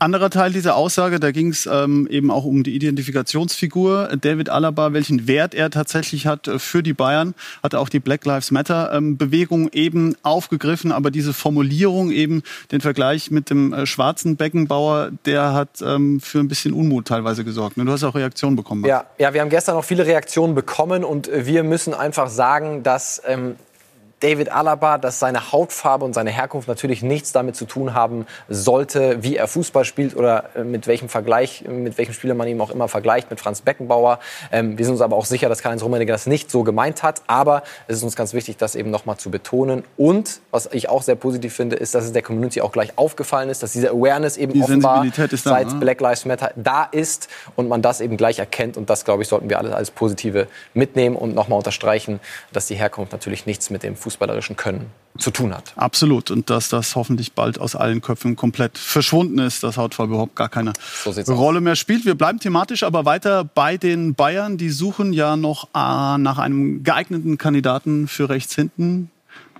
Anderer 0.00 0.30
Teil 0.30 0.52
dieser 0.52 0.76
Aussage, 0.76 1.18
da 1.18 1.32
ging 1.32 1.48
es 1.48 1.66
ähm, 1.66 2.06
eben 2.08 2.30
auch 2.30 2.44
um 2.44 2.62
die 2.62 2.74
Identifikationsfigur. 2.74 4.10
David 4.20 4.48
Alaba, 4.48 4.92
welchen 4.92 5.26
Wert 5.26 5.54
er 5.54 5.70
tatsächlich 5.70 6.26
hat 6.26 6.46
äh, 6.46 6.60
für 6.60 6.84
die 6.84 6.92
Bayern, 6.92 7.34
hat 7.64 7.74
auch 7.74 7.88
die 7.88 7.98
Black 7.98 8.24
Lives 8.24 8.52
Matter 8.52 8.92
ähm, 8.92 9.16
Bewegung 9.16 9.68
eben 9.72 10.14
aufgegriffen. 10.22 10.92
Aber 10.92 11.10
diese 11.10 11.32
Formulierung 11.32 12.12
eben, 12.12 12.42
den 12.70 12.80
Vergleich 12.80 13.32
mit 13.32 13.50
dem 13.50 13.72
äh, 13.72 13.86
schwarzen 13.86 14.36
Beckenbauer, 14.36 15.10
der 15.26 15.52
hat 15.52 15.82
ähm, 15.82 16.20
für 16.20 16.38
ein 16.38 16.48
bisschen 16.48 16.74
Unmut 16.74 17.08
teilweise 17.08 17.44
gesorgt. 17.44 17.76
Du 17.76 17.90
hast 17.90 18.04
auch 18.04 18.14
Reaktionen 18.14 18.54
bekommen. 18.54 18.84
Ja, 18.84 19.06
ja, 19.18 19.34
wir 19.34 19.40
haben 19.40 19.50
gestern 19.50 19.74
noch 19.74 19.84
viele 19.84 20.06
Reaktionen 20.06 20.54
bekommen 20.54 21.02
und 21.02 21.28
wir 21.32 21.64
müssen 21.64 21.92
einfach 21.92 22.28
sagen, 22.28 22.84
dass 22.84 23.20
ähm, 23.26 23.56
David 24.20 24.50
Alaba, 24.50 24.98
dass 24.98 25.18
seine 25.18 25.52
Hautfarbe 25.52 26.04
und 26.04 26.12
seine 26.12 26.30
Herkunft 26.30 26.68
natürlich 26.68 27.02
nichts 27.02 27.32
damit 27.32 27.56
zu 27.56 27.66
tun 27.66 27.94
haben 27.94 28.26
sollte, 28.48 29.22
wie 29.22 29.36
er 29.36 29.46
Fußball 29.46 29.84
spielt 29.84 30.16
oder 30.16 30.50
äh, 30.56 30.64
mit 30.64 30.86
welchem 30.86 31.08
Vergleich, 31.08 31.64
mit 31.68 31.98
welchem 31.98 32.12
Spieler 32.12 32.34
man 32.34 32.48
ihm 32.48 32.60
auch 32.60 32.70
immer 32.70 32.88
vergleicht, 32.88 33.30
mit 33.30 33.40
Franz 33.40 33.60
Beckenbauer. 33.60 34.18
Ähm, 34.50 34.76
wir 34.78 34.84
sind 34.84 34.94
uns 34.94 35.00
aber 35.00 35.16
auch 35.16 35.24
sicher, 35.24 35.48
dass 35.48 35.62
Karl-Heinz 35.62 35.82
Rummenigge 35.82 36.12
das 36.12 36.26
nicht 36.26 36.50
so 36.50 36.64
gemeint 36.64 37.02
hat. 37.02 37.22
Aber 37.26 37.62
es 37.86 37.96
ist 37.98 38.02
uns 38.02 38.16
ganz 38.16 38.34
wichtig, 38.34 38.56
das 38.56 38.74
eben 38.74 38.90
nochmal 38.90 39.16
zu 39.18 39.30
betonen. 39.30 39.84
Und 39.96 40.40
was 40.50 40.68
ich 40.72 40.88
auch 40.88 41.02
sehr 41.02 41.14
positiv 41.14 41.54
finde, 41.54 41.76
ist, 41.76 41.94
dass 41.94 42.04
es 42.04 42.12
der 42.12 42.22
Community 42.22 42.60
auch 42.60 42.72
gleich 42.72 42.96
aufgefallen 42.96 43.50
ist, 43.50 43.62
dass 43.62 43.72
diese 43.72 43.90
Awareness 43.90 44.36
eben 44.36 44.52
Die 44.52 44.62
offenbar 44.62 45.06
da, 45.16 45.26
seit 45.36 45.68
ne? 45.68 45.74
Black 45.74 46.00
Lives 46.00 46.24
Matter 46.24 46.52
da 46.56 46.84
ist 46.84 47.28
und 47.56 47.68
man 47.68 47.82
das 47.82 48.00
eben 48.00 48.16
gleich 48.16 48.38
erkennt. 48.38 48.76
Und 48.76 48.90
das, 48.90 49.04
glaube 49.04 49.22
ich, 49.22 49.28
sollten 49.28 49.48
wir 49.48 49.58
alle 49.58 49.74
als 49.74 49.90
Positive 49.90 50.48
mitnehmen 50.74 51.14
und 51.16 51.34
nochmal 51.34 51.58
unterstreichen, 51.58 52.20
dass 52.52 52.66
die 52.66 52.74
Herkunft 52.74 53.12
natürlich 53.12 53.46
nichts 53.46 53.70
mit 53.70 53.82
dem 53.82 53.96
fußballerischen 54.08 54.56
Können 54.56 54.86
zu 55.18 55.30
tun 55.30 55.54
hat. 55.54 55.72
Absolut. 55.76 56.30
Und 56.30 56.48
dass 56.48 56.68
das 56.68 56.96
hoffentlich 56.96 57.32
bald 57.32 57.60
aus 57.60 57.76
allen 57.76 58.00
Köpfen 58.00 58.36
komplett 58.36 58.78
verschwunden 58.78 59.38
ist, 59.38 59.62
dass 59.62 59.76
Hautfarbe 59.76 60.14
überhaupt 60.14 60.36
gar 60.36 60.48
keine 60.48 60.72
So 61.04 61.34
Rolle 61.34 61.60
mehr 61.60 61.76
spielt. 61.76 62.06
Wir 62.06 62.14
bleiben 62.14 62.38
thematisch 62.38 62.84
aber 62.84 63.04
weiter 63.04 63.44
bei 63.44 63.76
den 63.76 64.14
Bayern. 64.14 64.56
Die 64.56 64.70
suchen 64.70 65.12
ja 65.12 65.36
noch 65.36 65.64
äh, 65.74 66.18
nach 66.18 66.38
einem 66.38 66.82
geeigneten 66.84 67.36
Kandidaten 67.36 68.08
für 68.08 68.28
rechts 68.28 68.54
hinten. 68.54 69.10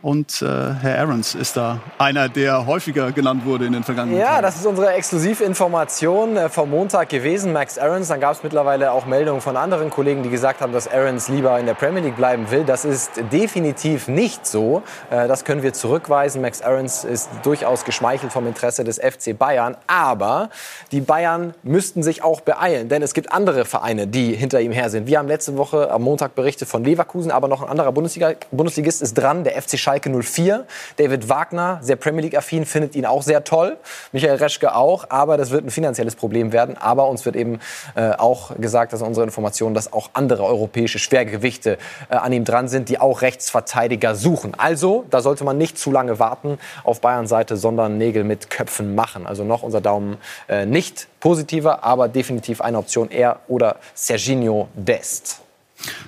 Und 0.01 0.43
äh, 0.43 0.47
Herr 0.47 1.01
Aarons 1.01 1.35
ist 1.35 1.57
da 1.57 1.81
einer, 1.99 2.29
der 2.29 2.67
häufiger 2.67 3.11
genannt 3.13 3.45
wurde 3.45 3.67
in 3.67 3.73
den 3.73 3.83
vergangenen 3.83 4.19
Ja, 4.19 4.27
Tagen. 4.29 4.43
das 4.43 4.57
ist 4.57 4.67
unsere 4.67 4.93
Exklusivinformation 4.93 6.37
äh, 6.37 6.49
vom 6.49 6.71
Montag 6.71 7.09
gewesen. 7.09 7.53
Max 7.53 7.79
Aarons. 7.79 8.09
Dann 8.09 8.21
gab 8.21 8.33
es 8.35 8.43
mittlerweile 8.43 8.93
auch 8.93 9.07
Meldungen 9.07 9.41
von 9.41 9.57
anderen 9.57 9.91
Kollegen, 9.91 10.23
die 10.23 10.31
gesagt 10.31 10.61
haben, 10.61 10.73
dass 10.73 10.87
Aarons 10.87 11.29
lieber 11.29 11.59
in 11.59 11.67
der 11.67 11.75
Premier 11.75 12.03
League 12.03 12.17
bleiben 12.17 12.51
will. 12.51 12.65
Das 12.65 12.85
ist 12.85 13.11
definitiv 13.33 14.09
nicht 14.09 14.47
so. 14.47 14.83
Äh, 15.11 15.27
Das 15.27 15.45
können 15.45 15.63
wir 15.63 15.73
zurückweisen. 15.73 16.43
Max 16.43 16.63
Aarons 16.63 17.05
ist 17.05 17.29
durchaus 17.43 17.85
geschmeichelt 17.85 18.33
vom 18.33 18.47
Interesse 18.47 18.85
des 18.85 18.99
FC 18.99 19.37
Bayern. 19.37 19.77
Aber 19.87 20.51
die 20.93 21.01
Bayern 21.01 21.55
müssten 21.63 22.03
sich 22.03 22.23
auch 22.23 22.41
beeilen, 22.41 22.89
denn 22.89 23.03
es 23.03 23.15
gibt 23.15 23.33
andere 23.33 23.65
Vereine, 23.65 24.07
die 24.07 24.35
hinter 24.35 24.61
ihm 24.61 24.73
her 24.73 24.91
sind. 24.91 25.07
Wir 25.07 25.19
haben 25.19 25.29
letzte 25.29 25.57
Woche 25.57 25.91
am 25.91 26.03
Montag 26.03 26.35
berichtet 26.35 26.69
von 26.69 26.85
Leverkusen, 26.85 27.31
aber 27.31 27.49
noch 27.49 27.63
ein 27.63 27.69
anderer 27.69 27.93
Bundesliga 27.93 28.33
Bundesligist 28.53 29.03
ist 29.03 29.15
dran, 29.15 29.45
der 29.45 29.61
FC 29.61 29.79
Schalke 29.89 30.11
04. 30.11 30.67
David 30.97 31.31
Wagner, 31.31 31.79
sehr 31.81 31.97
Premier 31.97 32.21
League-affin, 32.21 32.67
findet 32.67 32.95
ihn 32.95 33.07
auch 33.07 33.23
sehr 33.23 33.43
toll. 33.45 33.79
Michael 34.13 34.37
Reschke 34.37 34.75
auch, 34.75 35.07
aber 35.09 35.39
das 35.39 35.51
wird 35.51 35.65
ein 35.65 35.71
finanzielles 35.71 36.15
Problem 36.15 36.53
werden. 36.53 36.77
Aber 36.77 37.09
uns 37.09 37.25
wird 37.25 37.37
eben 37.37 37.59
äh, 37.95 38.11
auch 38.11 38.55
gesagt, 38.59 38.93
dass 38.93 39.01
unsere 39.01 39.25
Informationen, 39.25 39.75
dass 39.75 39.91
auch 39.91 40.11
andere 40.13 40.45
europäische 40.45 40.99
Schwergewichte 40.99 41.79
äh, 42.11 42.17
an 42.17 42.35
ihm 42.35 42.45
dran 42.45 42.69
sind, 42.69 42.91
die 42.91 43.01
auch 43.01 43.23
Rechtsverteidiger 43.23 44.15
suchen. 44.15 44.53
Also, 44.59 45.07
da 45.09 45.23
sollte 45.23 45.45
man 45.45 45.57
nicht 45.57 45.79
zu 45.79 45.91
lange 45.91 46.19
warten 46.19 46.59
auf 46.85 47.01
Bayern-Seite, 47.01 47.57
sondern 47.57 47.97
Nägel 47.97 48.25
mit 48.25 48.51
Köpfen 48.51 48.95
machen. 48.95 49.27
Also 49.27 49.43
noch 49.43 49.63
unser 49.63 49.81
Daumen 49.81 50.19
äh, 50.49 50.67
nicht 50.67 51.09
positiver, 51.19 51.83
aber 51.83 52.09
definitiv 52.09 52.61
eine 52.61 52.77
Option 52.77 53.11
er 53.11 53.41
oder 53.49 53.77
Serginho 53.95 54.69
Dest. 54.75 55.41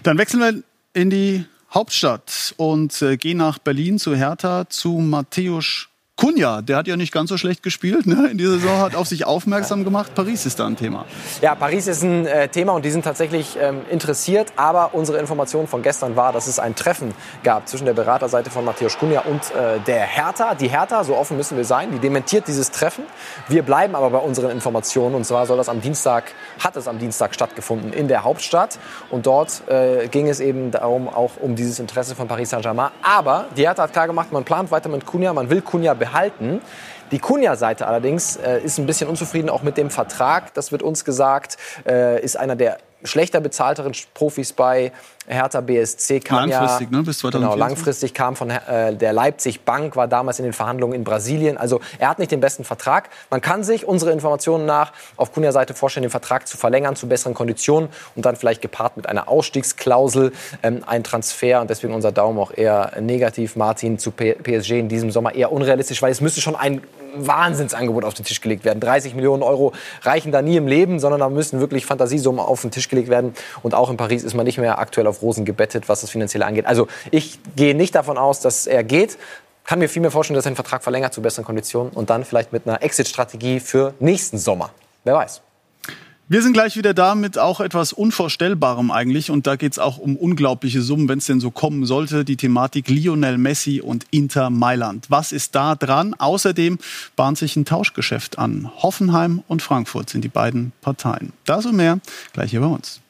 Dann 0.02 0.18
wechseln 0.18 0.40
wir 0.40 0.62
in 0.92 1.08
die 1.08 1.46
Hauptstadt 1.72 2.54
und 2.56 3.00
äh, 3.02 3.16
gehen 3.16 3.38
nach 3.38 3.58
Berlin 3.58 3.98
zu 3.98 4.16
Hertha, 4.16 4.68
zu 4.68 4.94
Matthäus 4.98 5.89
Kunja. 6.20 6.60
Der 6.60 6.76
hat 6.76 6.86
ja 6.86 6.98
nicht 6.98 7.12
ganz 7.12 7.30
so 7.30 7.38
schlecht 7.38 7.62
gespielt 7.62 8.06
ne? 8.06 8.28
in 8.30 8.36
dieser 8.36 8.58
Saison, 8.58 8.78
hat 8.78 8.94
auf 8.94 9.06
sich 9.06 9.24
aufmerksam 9.24 9.84
gemacht. 9.84 10.14
Paris 10.14 10.44
ist 10.44 10.60
da 10.60 10.66
ein 10.66 10.76
Thema. 10.76 11.06
Ja, 11.40 11.54
Paris 11.54 11.86
ist 11.86 12.02
ein 12.02 12.26
äh, 12.26 12.46
Thema 12.48 12.72
und 12.72 12.84
die 12.84 12.90
sind 12.90 13.06
tatsächlich 13.06 13.56
ähm, 13.58 13.80
interessiert. 13.90 14.52
Aber 14.56 14.92
unsere 14.92 15.16
Information 15.16 15.66
von 15.66 15.80
gestern 15.80 16.16
war, 16.16 16.34
dass 16.34 16.46
es 16.46 16.58
ein 16.58 16.74
Treffen 16.74 17.14
gab 17.42 17.66
zwischen 17.68 17.86
der 17.86 17.94
Beraterseite 17.94 18.50
von 18.50 18.66
Matthäus 18.66 18.98
Kunja 18.98 19.22
und 19.22 19.50
äh, 19.52 19.80
der 19.86 20.02
Hertha. 20.02 20.54
Die 20.54 20.68
Hertha, 20.68 21.04
so 21.04 21.16
offen 21.16 21.38
müssen 21.38 21.56
wir 21.56 21.64
sein, 21.64 21.90
die 21.90 21.98
dementiert 21.98 22.46
dieses 22.48 22.70
Treffen. 22.70 23.04
Wir 23.48 23.62
bleiben 23.62 23.94
aber 23.94 24.10
bei 24.10 24.18
unseren 24.18 24.50
Informationen. 24.50 25.14
Und 25.14 25.24
zwar 25.24 25.46
soll 25.46 25.56
das 25.56 25.70
am 25.70 25.80
Dienstag, 25.80 26.24
hat 26.62 26.76
es 26.76 26.86
am 26.86 26.98
Dienstag 26.98 27.34
stattgefunden 27.34 27.94
in 27.94 28.08
der 28.08 28.24
Hauptstadt. 28.24 28.78
Und 29.08 29.24
dort 29.24 29.62
äh, 29.70 30.06
ging 30.08 30.28
es 30.28 30.40
eben 30.40 30.70
darum, 30.70 31.08
auch 31.08 31.38
um 31.40 31.56
dieses 31.56 31.78
Interesse 31.78 32.14
von 32.14 32.28
Paris 32.28 32.50
Saint-Germain. 32.50 32.90
Aber 33.02 33.46
die 33.56 33.62
Hertha 33.62 33.84
hat 33.84 33.94
klar 33.94 34.06
gemacht, 34.06 34.32
man 34.32 34.44
plant 34.44 34.70
weiter 34.70 34.90
mit 34.90 35.06
Kunja, 35.06 35.32
man 35.32 35.48
will 35.48 35.62
Kunja 35.62 35.94
behalten. 35.94 36.09
Die 37.10 37.18
Kunja-Seite 37.18 37.86
allerdings 37.86 38.36
äh, 38.36 38.60
ist 38.60 38.78
ein 38.78 38.86
bisschen 38.86 39.08
unzufrieden 39.08 39.50
auch 39.50 39.62
mit 39.62 39.76
dem 39.76 39.90
Vertrag. 39.90 40.54
Das 40.54 40.70
wird 40.70 40.82
uns 40.82 41.04
gesagt, 41.04 41.56
äh, 41.86 42.22
ist 42.22 42.36
einer 42.36 42.56
der 42.56 42.78
schlechter 43.04 43.40
bezahlteren 43.40 43.92
Profis 44.14 44.52
bei 44.52 44.92
Hertha 45.26 45.60
BSC. 45.60 46.20
Kam 46.20 46.48
Langfristig, 46.48 46.90
ja, 46.90 46.96
ne, 46.96 47.02
bis 47.04 47.20
Genau, 47.20 47.30
2024. 47.30 47.58
langfristig 47.58 48.14
kam 48.14 48.36
von 48.36 48.50
äh, 48.50 48.94
der 48.94 49.12
Leipzig 49.12 49.60
Bank, 49.60 49.94
war 49.94 50.08
damals 50.08 50.38
in 50.38 50.44
den 50.44 50.52
Verhandlungen 50.52 50.94
in 50.94 51.04
Brasilien. 51.04 51.56
Also 51.56 51.80
er 51.98 52.08
hat 52.08 52.18
nicht 52.18 52.32
den 52.32 52.40
besten 52.40 52.64
Vertrag. 52.64 53.10
Man 53.30 53.40
kann 53.40 53.62
sich 53.62 53.86
unsere 53.86 54.12
Informationen 54.12 54.66
nach 54.66 54.92
auf 55.16 55.32
Kunja-Seite 55.32 55.74
vorstellen, 55.74 56.02
den 56.02 56.10
Vertrag 56.10 56.48
zu 56.48 56.56
verlängern 56.56 56.96
zu 56.96 57.08
besseren 57.08 57.34
Konditionen 57.34 57.90
und 58.16 58.24
dann 58.24 58.36
vielleicht 58.36 58.62
gepaart 58.62 58.96
mit 58.96 59.08
einer 59.08 59.28
Ausstiegsklausel 59.28 60.32
ähm, 60.62 60.82
ein 60.86 61.04
Transfer. 61.04 61.60
Und 61.60 61.70
deswegen 61.70 61.94
unser 61.94 62.12
Daumen 62.12 62.38
auch 62.38 62.52
eher 62.56 62.92
negativ. 63.00 63.56
Martin 63.56 63.98
zu 63.98 64.10
PSG 64.10 64.72
in 64.72 64.88
diesem 64.88 65.10
Sommer 65.10 65.34
eher 65.34 65.52
unrealistisch, 65.52 66.02
weil 66.02 66.10
es 66.10 66.20
müsste 66.20 66.40
schon 66.40 66.56
ein 66.56 66.80
Wahnsinnsangebot 67.14 68.04
auf 68.04 68.14
den 68.14 68.24
Tisch 68.24 68.40
gelegt 68.40 68.64
werden. 68.64 68.80
30 68.80 69.14
Millionen 69.14 69.42
Euro 69.42 69.72
reichen 70.02 70.32
da 70.32 70.42
nie 70.42 70.56
im 70.56 70.66
Leben, 70.66 71.00
sondern 71.00 71.20
da 71.20 71.28
müssen 71.28 71.60
wirklich 71.60 71.86
Fantasiesummen 71.86 72.40
auf 72.40 72.62
den 72.62 72.70
Tisch 72.70 72.88
gelegt 72.88 73.08
werden. 73.08 73.34
Und 73.62 73.74
auch 73.74 73.90
in 73.90 73.96
Paris 73.96 74.24
ist 74.24 74.34
man 74.34 74.44
nicht 74.44 74.58
mehr 74.58 74.78
aktuell 74.78 75.06
auf 75.06 75.22
Rosen 75.22 75.44
gebettet, 75.44 75.88
was 75.88 76.00
das 76.00 76.10
Finanzielle 76.10 76.46
angeht. 76.46 76.66
Also 76.66 76.88
ich 77.10 77.38
gehe 77.56 77.74
nicht 77.74 77.94
davon 77.94 78.18
aus, 78.18 78.40
dass 78.40 78.66
er 78.66 78.84
geht. 78.84 79.18
Kann 79.64 79.78
mir 79.78 79.88
viel 79.88 80.02
mehr 80.02 80.10
vorstellen, 80.10 80.36
dass 80.36 80.46
er 80.46 80.52
den 80.52 80.56
Vertrag 80.56 80.82
verlängert 80.82 81.14
zu 81.14 81.22
besseren 81.22 81.44
Konditionen 81.44 81.92
und 81.92 82.10
dann 82.10 82.24
vielleicht 82.24 82.52
mit 82.52 82.66
einer 82.66 82.82
Exit-Strategie 82.82 83.60
für 83.60 83.94
nächsten 84.00 84.38
Sommer. 84.38 84.70
Wer 85.04 85.14
weiß. 85.14 85.42
Wir 86.32 86.42
sind 86.42 86.52
gleich 86.52 86.76
wieder 86.76 86.94
da 86.94 87.16
mit 87.16 87.38
auch 87.38 87.58
etwas 87.58 87.92
Unvorstellbarem 87.92 88.92
eigentlich. 88.92 89.32
Und 89.32 89.48
da 89.48 89.56
geht 89.56 89.72
es 89.72 89.80
auch 89.80 89.98
um 89.98 90.14
unglaubliche 90.14 90.80
Summen, 90.80 91.08
wenn 91.08 91.18
es 91.18 91.26
denn 91.26 91.40
so 91.40 91.50
kommen 91.50 91.86
sollte. 91.86 92.24
Die 92.24 92.36
Thematik 92.36 92.88
Lionel 92.88 93.36
Messi 93.36 93.80
und 93.80 94.06
Inter 94.12 94.48
Mailand. 94.48 95.06
Was 95.08 95.32
ist 95.32 95.56
da 95.56 95.74
dran? 95.74 96.14
Außerdem 96.14 96.78
bahnt 97.16 97.36
sich 97.36 97.56
ein 97.56 97.64
Tauschgeschäft 97.64 98.38
an. 98.38 98.70
Hoffenheim 98.76 99.42
und 99.48 99.60
Frankfurt 99.60 100.08
sind 100.08 100.22
die 100.22 100.28
beiden 100.28 100.70
Parteien. 100.82 101.32
Das 101.46 101.66
und 101.66 101.74
mehr 101.74 101.98
gleich 102.32 102.52
hier 102.52 102.60
bei 102.60 102.66
uns. 102.66 103.00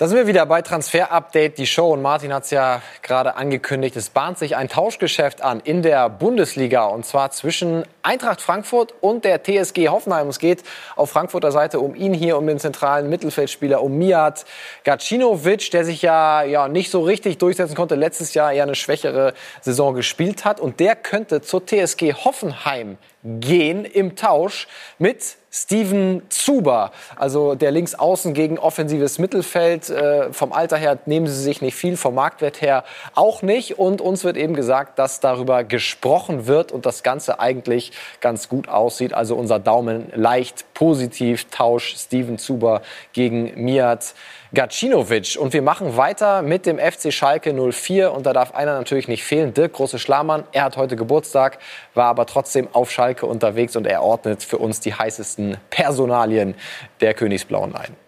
Da 0.00 0.06
sind 0.06 0.16
wir 0.16 0.28
wieder 0.28 0.46
bei 0.46 0.62
Transfer 0.62 1.10
Update, 1.10 1.58
die 1.58 1.66
Show. 1.66 1.92
Und 1.92 2.02
Martin 2.02 2.32
hat 2.32 2.44
es 2.44 2.50
ja 2.52 2.82
gerade 3.02 3.34
angekündigt. 3.34 3.96
Es 3.96 4.10
bahnt 4.10 4.38
sich 4.38 4.54
ein 4.54 4.68
Tauschgeschäft 4.68 5.42
an 5.42 5.58
in 5.58 5.82
der 5.82 6.08
Bundesliga. 6.08 6.86
Und 6.86 7.04
zwar 7.04 7.32
zwischen 7.32 7.82
Eintracht 8.04 8.40
Frankfurt 8.40 8.94
und 9.00 9.24
der 9.24 9.42
TSG 9.42 9.88
Hoffenheim. 9.88 10.28
Es 10.28 10.38
geht 10.38 10.62
auf 10.94 11.10
Frankfurter 11.10 11.50
Seite 11.50 11.80
um 11.80 11.96
ihn 11.96 12.14
hier, 12.14 12.38
um 12.38 12.46
den 12.46 12.60
zentralen 12.60 13.08
Mittelfeldspieler, 13.08 13.82
um 13.82 13.98
Mijat 13.98 14.44
Gacinovic, 14.84 15.72
der 15.72 15.84
sich 15.84 16.00
ja, 16.00 16.44
ja 16.44 16.68
nicht 16.68 16.92
so 16.92 17.00
richtig 17.00 17.38
durchsetzen 17.38 17.74
konnte. 17.74 17.96
Letztes 17.96 18.34
Jahr 18.34 18.52
eher 18.52 18.62
eine 18.62 18.76
schwächere 18.76 19.34
Saison 19.62 19.96
gespielt 19.96 20.44
hat. 20.44 20.60
Und 20.60 20.78
der 20.78 20.94
könnte 20.94 21.42
zur 21.42 21.66
TSG 21.66 22.14
Hoffenheim 22.14 22.98
gehen 23.24 23.84
im 23.84 24.16
Tausch 24.16 24.68
mit 24.98 25.36
Steven 25.50 26.22
Zuber, 26.28 26.92
also 27.16 27.54
der 27.54 27.70
links 27.70 27.94
außen 27.94 28.34
gegen 28.34 28.58
offensives 28.58 29.18
Mittelfeld. 29.18 29.88
Äh, 29.88 30.30
vom 30.32 30.52
Alter 30.52 30.76
her 30.76 30.98
nehmen 31.06 31.26
sie 31.26 31.42
sich 31.42 31.62
nicht 31.62 31.74
viel, 31.74 31.96
vom 31.96 32.14
Marktwert 32.14 32.60
her 32.60 32.84
auch 33.14 33.40
nicht. 33.40 33.78
Und 33.78 34.02
uns 34.02 34.24
wird 34.24 34.36
eben 34.36 34.54
gesagt, 34.54 34.98
dass 34.98 35.20
darüber 35.20 35.64
gesprochen 35.64 36.46
wird 36.46 36.70
und 36.70 36.84
das 36.84 37.02
Ganze 37.02 37.40
eigentlich 37.40 37.92
ganz 38.20 38.48
gut 38.48 38.68
aussieht. 38.68 39.14
Also 39.14 39.36
unser 39.36 39.58
Daumen 39.58 40.12
leicht 40.14 40.66
positiv. 40.74 41.46
Tausch 41.50 41.96
Steven 41.96 42.36
Zuber 42.36 42.82
gegen 43.14 43.64
Mijat 43.64 44.14
Gacinovic. 44.54 45.36
Und 45.38 45.52
wir 45.52 45.62
machen 45.62 45.96
weiter 45.96 46.42
mit 46.42 46.66
dem 46.66 46.78
FC 46.78 47.12
Schalke 47.12 47.52
04. 47.52 48.12
Und 48.12 48.26
da 48.26 48.32
darf 48.32 48.54
einer 48.54 48.76
natürlich 48.78 49.08
nicht 49.08 49.24
fehlen. 49.24 49.52
Dirk 49.54 49.74
Große 49.74 49.98
Schlamann. 49.98 50.44
Er 50.52 50.64
hat 50.64 50.76
heute 50.76 50.96
Geburtstag, 50.96 51.58
war 51.94 52.06
aber 52.06 52.26
trotzdem 52.26 52.68
auf 52.72 52.90
Schalke 52.90 53.07
unterwegs 53.26 53.76
und 53.76 53.86
er 53.86 54.02
ordnet 54.02 54.42
für 54.42 54.58
uns 54.58 54.80
die 54.80 54.94
heißesten 54.94 55.56
Personalien 55.70 56.54
der 57.00 57.14
Königsblauen 57.14 57.74
ein. 57.74 58.07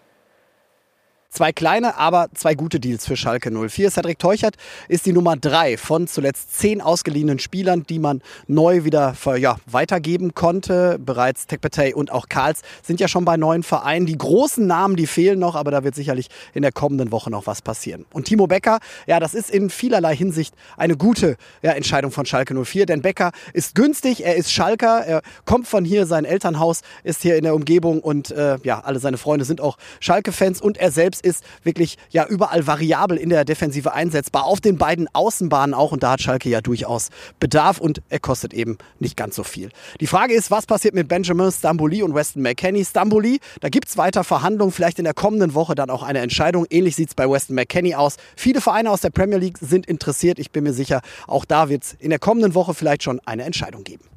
Zwei 1.33 1.53
kleine, 1.53 1.95
aber 1.95 2.27
zwei 2.33 2.55
gute 2.55 2.81
Deals 2.81 3.05
für 3.05 3.15
Schalke 3.15 3.51
04. 3.51 3.89
Cedric 3.89 4.19
Teuchert 4.19 4.57
ist 4.89 5.05
die 5.05 5.13
Nummer 5.13 5.37
drei 5.37 5.77
von 5.77 6.05
zuletzt 6.05 6.59
zehn 6.59 6.81
ausgeliehenen 6.81 7.39
Spielern, 7.39 7.83
die 7.83 7.99
man 7.99 8.21
neu 8.47 8.83
wieder 8.83 9.15
ja, 9.37 9.55
weitergeben 9.65 10.33
konnte. 10.33 10.99
Bereits 10.99 11.47
Tekpetey 11.47 11.93
und 11.93 12.11
auch 12.11 12.27
Karls 12.27 12.63
sind 12.83 12.99
ja 12.99 13.07
schon 13.07 13.23
bei 13.23 13.37
neuen 13.37 13.63
Vereinen. 13.63 14.07
Die 14.07 14.17
großen 14.17 14.67
Namen, 14.67 14.97
die 14.97 15.07
fehlen 15.07 15.39
noch, 15.39 15.55
aber 15.55 15.71
da 15.71 15.85
wird 15.85 15.95
sicherlich 15.95 16.27
in 16.53 16.63
der 16.63 16.73
kommenden 16.73 17.13
Woche 17.13 17.31
noch 17.31 17.47
was 17.47 17.61
passieren. 17.61 18.05
Und 18.11 18.25
Timo 18.25 18.47
Becker, 18.47 18.79
ja, 19.07 19.21
das 19.21 19.33
ist 19.33 19.49
in 19.49 19.69
vielerlei 19.69 20.13
Hinsicht 20.13 20.53
eine 20.75 20.97
gute 20.97 21.37
ja, 21.61 21.71
Entscheidung 21.71 22.11
von 22.11 22.25
Schalke 22.25 22.61
04, 22.61 22.87
denn 22.87 23.01
Becker 23.01 23.31
ist 23.53 23.73
günstig, 23.75 24.25
er 24.25 24.35
ist 24.35 24.51
Schalker, 24.51 25.05
er 25.05 25.21
kommt 25.45 25.69
von 25.69 25.85
hier, 25.85 26.05
sein 26.07 26.25
Elternhaus 26.25 26.81
ist 27.05 27.21
hier 27.21 27.37
in 27.37 27.45
der 27.45 27.55
Umgebung 27.55 28.01
und 28.01 28.31
äh, 28.31 28.57
ja, 28.63 28.81
alle 28.81 28.99
seine 28.99 29.17
Freunde 29.17 29.45
sind 29.45 29.61
auch 29.61 29.77
Schalke-Fans 30.01 30.59
und 30.59 30.75
er 30.75 30.91
selbst 30.91 31.20
ist 31.21 31.43
wirklich 31.63 31.97
ja 32.09 32.25
überall 32.25 32.67
variabel 32.67 33.17
in 33.17 33.29
der 33.29 33.45
Defensive 33.45 33.93
einsetzbar, 33.93 34.45
auf 34.45 34.61
den 34.61 34.77
beiden 34.77 35.07
Außenbahnen 35.13 35.73
auch 35.73 35.91
und 35.91 36.03
da 36.03 36.11
hat 36.11 36.21
Schalke 36.21 36.49
ja 36.49 36.61
durchaus 36.61 37.09
Bedarf 37.39 37.79
und 37.79 38.01
er 38.09 38.19
kostet 38.19 38.53
eben 38.53 38.77
nicht 38.99 39.17
ganz 39.17 39.35
so 39.35 39.43
viel. 39.43 39.69
Die 39.99 40.07
Frage 40.07 40.33
ist, 40.33 40.51
was 40.51 40.65
passiert 40.65 40.93
mit 40.93 41.07
Benjamin 41.07 41.51
Stambouli 41.51 42.03
und 42.03 42.13
Weston 42.13 42.41
McKenney? 42.41 42.83
Stambouli, 42.85 43.39
da 43.59 43.69
gibt 43.69 43.87
es 43.87 43.97
weiter 43.97 44.23
Verhandlungen, 44.23 44.71
vielleicht 44.71 44.99
in 44.99 45.05
der 45.05 45.13
kommenden 45.13 45.53
Woche 45.53 45.75
dann 45.75 45.89
auch 45.89 46.03
eine 46.03 46.19
Entscheidung. 46.19 46.65
Ähnlich 46.69 46.95
sieht 46.95 47.09
es 47.09 47.15
bei 47.15 47.29
Weston 47.29 47.55
McKenney 47.55 47.95
aus. 47.95 48.17
Viele 48.35 48.61
Vereine 48.61 48.91
aus 48.91 49.01
der 49.01 49.09
Premier 49.09 49.37
League 49.37 49.57
sind 49.59 49.85
interessiert. 49.85 50.39
Ich 50.39 50.51
bin 50.51 50.63
mir 50.63 50.73
sicher, 50.73 51.01
auch 51.27 51.45
da 51.45 51.69
wird 51.69 51.83
es 51.83 51.93
in 51.99 52.09
der 52.09 52.19
kommenden 52.19 52.55
Woche 52.55 52.73
vielleicht 52.73 53.03
schon 53.03 53.19
eine 53.25 53.43
Entscheidung 53.43 53.83
geben. 53.83 54.10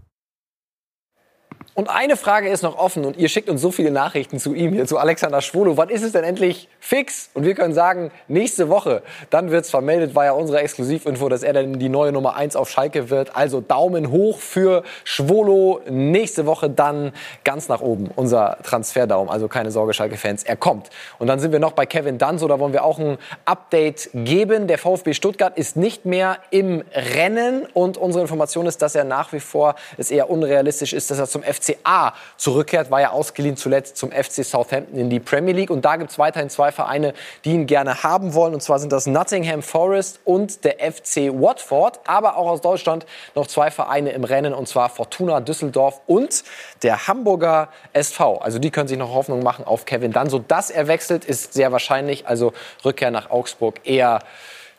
Und 1.76 1.90
eine 1.90 2.16
Frage 2.16 2.48
ist 2.48 2.62
noch 2.62 2.78
offen 2.78 3.04
und 3.04 3.16
ihr 3.16 3.28
schickt 3.28 3.48
uns 3.48 3.60
so 3.60 3.72
viele 3.72 3.90
Nachrichten 3.90 4.38
zu 4.38 4.54
ihm 4.54 4.72
hier, 4.72 4.86
zu 4.86 4.96
Alexander 4.96 5.40
Schwolo. 5.40 5.76
Wann 5.76 5.88
ist 5.88 6.04
es 6.04 6.12
denn 6.12 6.22
endlich 6.22 6.68
fix? 6.78 7.30
Und 7.34 7.44
wir 7.44 7.56
können 7.56 7.74
sagen, 7.74 8.12
nächste 8.28 8.68
Woche. 8.68 9.02
Dann 9.30 9.50
wird's 9.50 9.70
vermeldet, 9.70 10.14
war 10.14 10.24
ja 10.24 10.32
unsere 10.32 10.60
Exklusivinfo, 10.60 11.28
dass 11.28 11.42
er 11.42 11.52
dann 11.52 11.80
die 11.80 11.88
neue 11.88 12.12
Nummer 12.12 12.36
eins 12.36 12.54
auf 12.54 12.70
Schalke 12.70 13.10
wird. 13.10 13.34
Also 13.34 13.60
Daumen 13.60 14.12
hoch 14.12 14.38
für 14.38 14.84
Schwolo. 15.02 15.80
Nächste 15.90 16.46
Woche 16.46 16.70
dann 16.70 17.12
ganz 17.42 17.68
nach 17.68 17.80
oben. 17.80 18.08
Unser 18.14 18.56
Transferdaumen. 18.62 19.28
Also 19.28 19.48
keine 19.48 19.72
Sorge, 19.72 19.94
Schalke-Fans, 19.94 20.44
er 20.44 20.54
kommt. 20.54 20.90
Und 21.18 21.26
dann 21.26 21.40
sind 21.40 21.50
wir 21.50 21.58
noch 21.58 21.72
bei 21.72 21.86
Kevin 21.86 22.18
Danso. 22.18 22.46
Da 22.46 22.60
wollen 22.60 22.72
wir 22.72 22.84
auch 22.84 23.00
ein 23.00 23.18
Update 23.46 24.10
geben. 24.14 24.68
Der 24.68 24.78
VfB 24.78 25.12
Stuttgart 25.12 25.58
ist 25.58 25.76
nicht 25.76 26.04
mehr 26.04 26.38
im 26.50 26.84
Rennen. 26.94 27.66
Und 27.74 27.96
unsere 27.96 28.22
Information 28.22 28.68
ist, 28.68 28.80
dass 28.80 28.94
er 28.94 29.02
nach 29.02 29.32
wie 29.32 29.40
vor 29.40 29.74
es 29.96 30.12
eher 30.12 30.30
unrealistisch 30.30 30.92
ist, 30.92 31.10
dass 31.10 31.18
er 31.18 31.26
zum 31.26 31.42
FC 31.42 31.63
FCA 31.64 32.14
zurückkehrt, 32.36 32.90
war 32.90 33.00
ja 33.00 33.10
ausgeliehen 33.10 33.56
zuletzt 33.56 33.96
zum 33.96 34.10
FC 34.10 34.44
Southampton 34.44 34.98
in 34.98 35.10
die 35.10 35.20
Premier 35.20 35.54
League. 35.54 35.70
Und 35.70 35.84
da 35.84 35.96
gibt 35.96 36.10
es 36.10 36.18
weiterhin 36.18 36.50
zwei 36.50 36.72
Vereine, 36.72 37.14
die 37.44 37.52
ihn 37.52 37.66
gerne 37.66 38.02
haben 38.02 38.34
wollen. 38.34 38.54
Und 38.54 38.62
zwar 38.62 38.78
sind 38.78 38.92
das 38.92 39.06
Nottingham 39.06 39.62
Forest 39.62 40.20
und 40.24 40.64
der 40.64 40.76
FC 40.78 41.32
Watford. 41.32 42.00
Aber 42.06 42.36
auch 42.36 42.48
aus 42.48 42.60
Deutschland 42.60 43.06
noch 43.34 43.46
zwei 43.46 43.70
Vereine 43.70 44.10
im 44.10 44.24
Rennen, 44.24 44.54
und 44.54 44.68
zwar 44.68 44.88
Fortuna 44.88 45.40
Düsseldorf 45.40 46.00
und 46.06 46.44
der 46.82 47.06
Hamburger 47.06 47.68
SV. 47.92 48.38
Also 48.38 48.58
die 48.58 48.70
können 48.70 48.88
sich 48.88 48.98
noch 48.98 49.14
Hoffnung 49.14 49.42
machen 49.42 49.64
auf 49.64 49.84
Kevin 49.84 50.12
Dunn. 50.12 50.28
So 50.28 50.38
dass 50.38 50.70
er 50.70 50.88
wechselt, 50.88 51.24
ist 51.24 51.54
sehr 51.54 51.72
wahrscheinlich. 51.72 52.26
Also 52.26 52.52
Rückkehr 52.84 53.10
nach 53.10 53.30
Augsburg 53.30 53.80
eher 53.84 54.20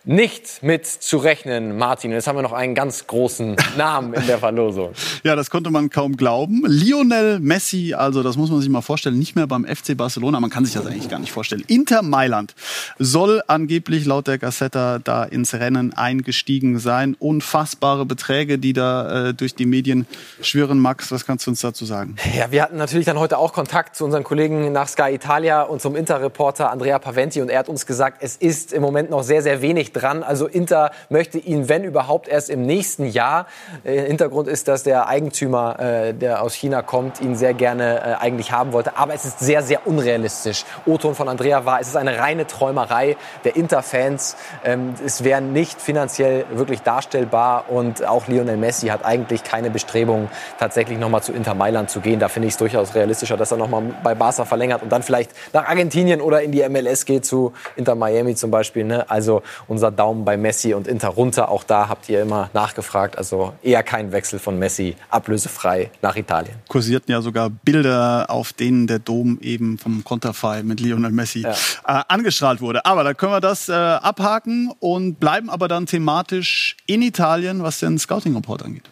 nicht 0.06 0.62
mit 0.62 0.86
zu 0.86 1.17
rechnen, 1.17 1.78
Martin. 1.78 2.12
Jetzt 2.12 2.28
haben 2.28 2.38
wir 2.38 2.43
noch 2.43 2.54
einen 2.54 2.76
ganz 2.76 3.08
großen 3.08 3.56
Namen 3.76 4.13
in 4.13 4.28
der 4.28 4.38
Verlosung. 4.38 4.93
Ja, 5.25 5.35
das 5.35 5.49
konnte 5.49 5.71
man 5.71 5.89
kaum 5.89 6.17
glauben. 6.17 6.61
Lionel 6.67 7.39
Messi, 7.39 7.95
also 7.95 8.21
das 8.21 8.38
muss 8.38 8.51
man 8.51 8.61
sich 8.61 8.69
mal 8.69 8.81
vorstellen, 8.81 9.17
nicht 9.17 9.35
mehr 9.35 9.47
beim 9.47 9.65
FC 9.65 9.97
Barcelona. 9.97 10.39
Man 10.39 10.51
kann 10.51 10.65
sich 10.65 10.75
das 10.75 10.85
eigentlich 10.85 11.09
gar 11.09 11.17
nicht 11.17 11.31
vorstellen. 11.31 11.63
Inter 11.65 12.03
Mailand 12.03 12.53
soll 12.99 13.41
angeblich 13.47 14.05
laut 14.05 14.27
der 14.27 14.38
Gazzetta 14.38 14.99
da 14.99 15.23
ins 15.23 15.55
Rennen 15.55 15.93
eingestiegen 15.93 16.77
sein. 16.77 17.15
Unfassbare 17.17 18.05
Beträge, 18.05 18.59
die 18.59 18.73
da 18.73 19.29
äh, 19.29 19.33
durch 19.33 19.55
die 19.55 19.65
Medien 19.65 20.05
schwirren. 20.41 20.77
Max, 20.77 21.11
was 21.11 21.25
kannst 21.25 21.47
du 21.47 21.51
uns 21.51 21.61
dazu 21.61 21.85
sagen? 21.85 22.17
Ja, 22.38 22.51
wir 22.51 22.61
hatten 22.61 22.77
natürlich 22.77 23.07
dann 23.07 23.17
heute 23.17 23.39
auch 23.39 23.51
Kontakt 23.51 23.95
zu 23.95 24.05
unseren 24.05 24.23
Kollegen 24.23 24.71
nach 24.73 24.88
Sky 24.88 25.09
Italia 25.11 25.63
und 25.63 25.81
zum 25.81 25.95
Inter-Reporter 25.95 26.69
Andrea 26.69 26.99
Paventi 26.99 27.41
und 27.41 27.49
er 27.49 27.57
hat 27.57 27.67
uns 27.67 27.88
gesagt, 27.88 28.19
es 28.21 28.35
ist 28.35 28.73
im 28.73 28.83
Moment 28.83 29.09
noch 29.09 29.23
sehr, 29.23 29.41
sehr 29.41 29.63
wenig 29.63 29.91
dran. 29.91 30.21
Also 30.21 30.45
Inter 30.45 30.91
möchte 31.09 31.39
ihn, 31.39 31.67
wenn 31.67 31.83
überhaupt, 31.83 32.27
erst 32.27 32.51
im 32.51 32.61
nächsten 32.61 33.07
Jahr. 33.07 33.47
Äh, 33.83 34.05
Hintergrund 34.05 34.47
ist, 34.47 34.67
dass 34.67 34.83
der 34.83 35.14
Eigentümer, 35.15 35.80
äh, 35.80 36.13
der 36.13 36.41
aus 36.41 36.54
China 36.54 36.82
kommt, 36.82 37.21
ihn 37.21 37.36
sehr 37.36 37.54
gerne 37.54 38.17
äh, 38.19 38.23
eigentlich 38.23 38.51
haben 38.51 38.73
wollte. 38.73 38.97
Aber 38.97 39.13
es 39.13 39.23
ist 39.23 39.39
sehr, 39.39 39.63
sehr 39.63 39.88
unrealistisch. 39.88 40.65
O-Ton 40.86 41.15
von 41.15 41.30
Andrea 41.30 41.65
war, 41.65 41.80
es 41.80 41.88
ist 41.88 41.95
eine 41.95 42.19
reine 42.19 42.45
Träumerei 42.45 43.15
der 43.45 43.56
Inter-Fans. 43.56 44.36
Ähm, 44.65 44.95
es 45.06 45.23
wäre 45.23 45.41
nicht 45.41 45.82
finanziell 45.82 46.45
wirklich 46.51 46.82
darstellbar. 46.82 47.69
Und 47.69 48.06
auch 48.06 48.28
Lionel 48.28 48.58
Messi 48.58 48.88
hat 48.88 49.06
eigentlich 49.06 49.43
keine 49.43 49.69
Bestrebungen, 49.69 50.30
tatsächlich 50.60 50.99
nochmal 50.99 51.23
zu 51.23 51.32
Inter 51.32 51.54
Mailand 51.54 51.89
zu 51.89 52.01
gehen. 52.01 52.19
Da 52.19 52.28
finde 52.28 52.49
ich 52.49 52.56
es 52.56 52.58
durchaus 52.58 52.95
realistischer, 52.95 53.38
dass 53.38 53.51
er 53.51 53.58
nochmal 53.58 53.84
bei 54.04 54.13
Barca 54.13 54.43
verlängert 54.43 54.84
und 54.84 54.91
dann 54.91 55.04
vielleicht 55.04 55.32
nach 55.54 55.67
Argentinien 55.67 56.19
oder 56.19 56.41
in 56.41 56.51
die 56.51 56.67
MLS 56.67 57.06
geht, 57.06 57.25
zu 57.25 57.54
Inter 57.78 57.95
Miami 57.95 58.36
zum 58.36 58.51
Beispiel. 58.51 58.84
Ne? 58.84 59.10
Also 59.10 59.41
unser 59.67 59.86
unser 59.86 59.95
Daumen 59.95 60.25
bei 60.25 60.36
Messi 60.36 60.73
und 60.73 60.88
Inter 60.88 61.10
runter. 61.10 61.49
Auch 61.49 61.63
da 61.63 61.89
habt 61.89 62.10
ihr 62.10 62.21
immer 62.21 62.49
nachgefragt. 62.54 63.19
Also 63.19 63.54
eher 63.62 63.84
kein 63.84 64.12
Wechsel 64.12 64.39
von 64.39 64.58
Messi 64.58 64.94
ablösefrei 65.10 65.91
nach 66.01 66.15
Italien. 66.15 66.55
Kursierten 66.67 67.12
ja 67.12 67.21
sogar 67.21 67.49
Bilder, 67.49 68.29
auf 68.29 68.53
denen 68.53 68.88
der 68.88 68.99
Dom 68.99 69.39
eben 69.41 69.77
vom 69.77 70.03
Konterfei 70.03 70.63
mit 70.63 70.79
Lionel 70.79 71.12
Messi 71.12 71.41
ja. 71.41 71.51
äh, 71.51 72.03
angestrahlt 72.08 72.62
wurde. 72.62 72.86
Aber 72.86 73.03
da 73.03 73.13
können 73.13 73.31
wir 73.31 73.41
das 73.41 73.69
äh, 73.69 73.73
abhaken 73.73 74.71
und 74.79 75.19
bleiben 75.19 75.49
aber 75.49 75.67
dann 75.67 75.86
thematisch 75.86 76.77
in 76.86 77.01
Italien, 77.01 77.63
was 77.63 77.79
den 77.79 77.97
Scouting-Report 77.97 78.63
angeht. 78.63 78.89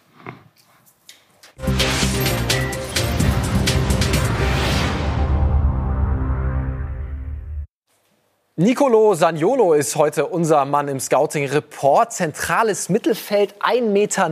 Nicolo 8.56 9.14
Saniolo 9.14 9.72
ist 9.72 9.96
heute 9.96 10.26
unser 10.26 10.64
Mann 10.64 10.86
im 10.86 11.00
Scouting-Report. 11.00 12.12
Zentrales 12.12 12.88
Mittelfeld, 12.88 13.56
1,90 13.60 13.82
Meter 13.90 14.30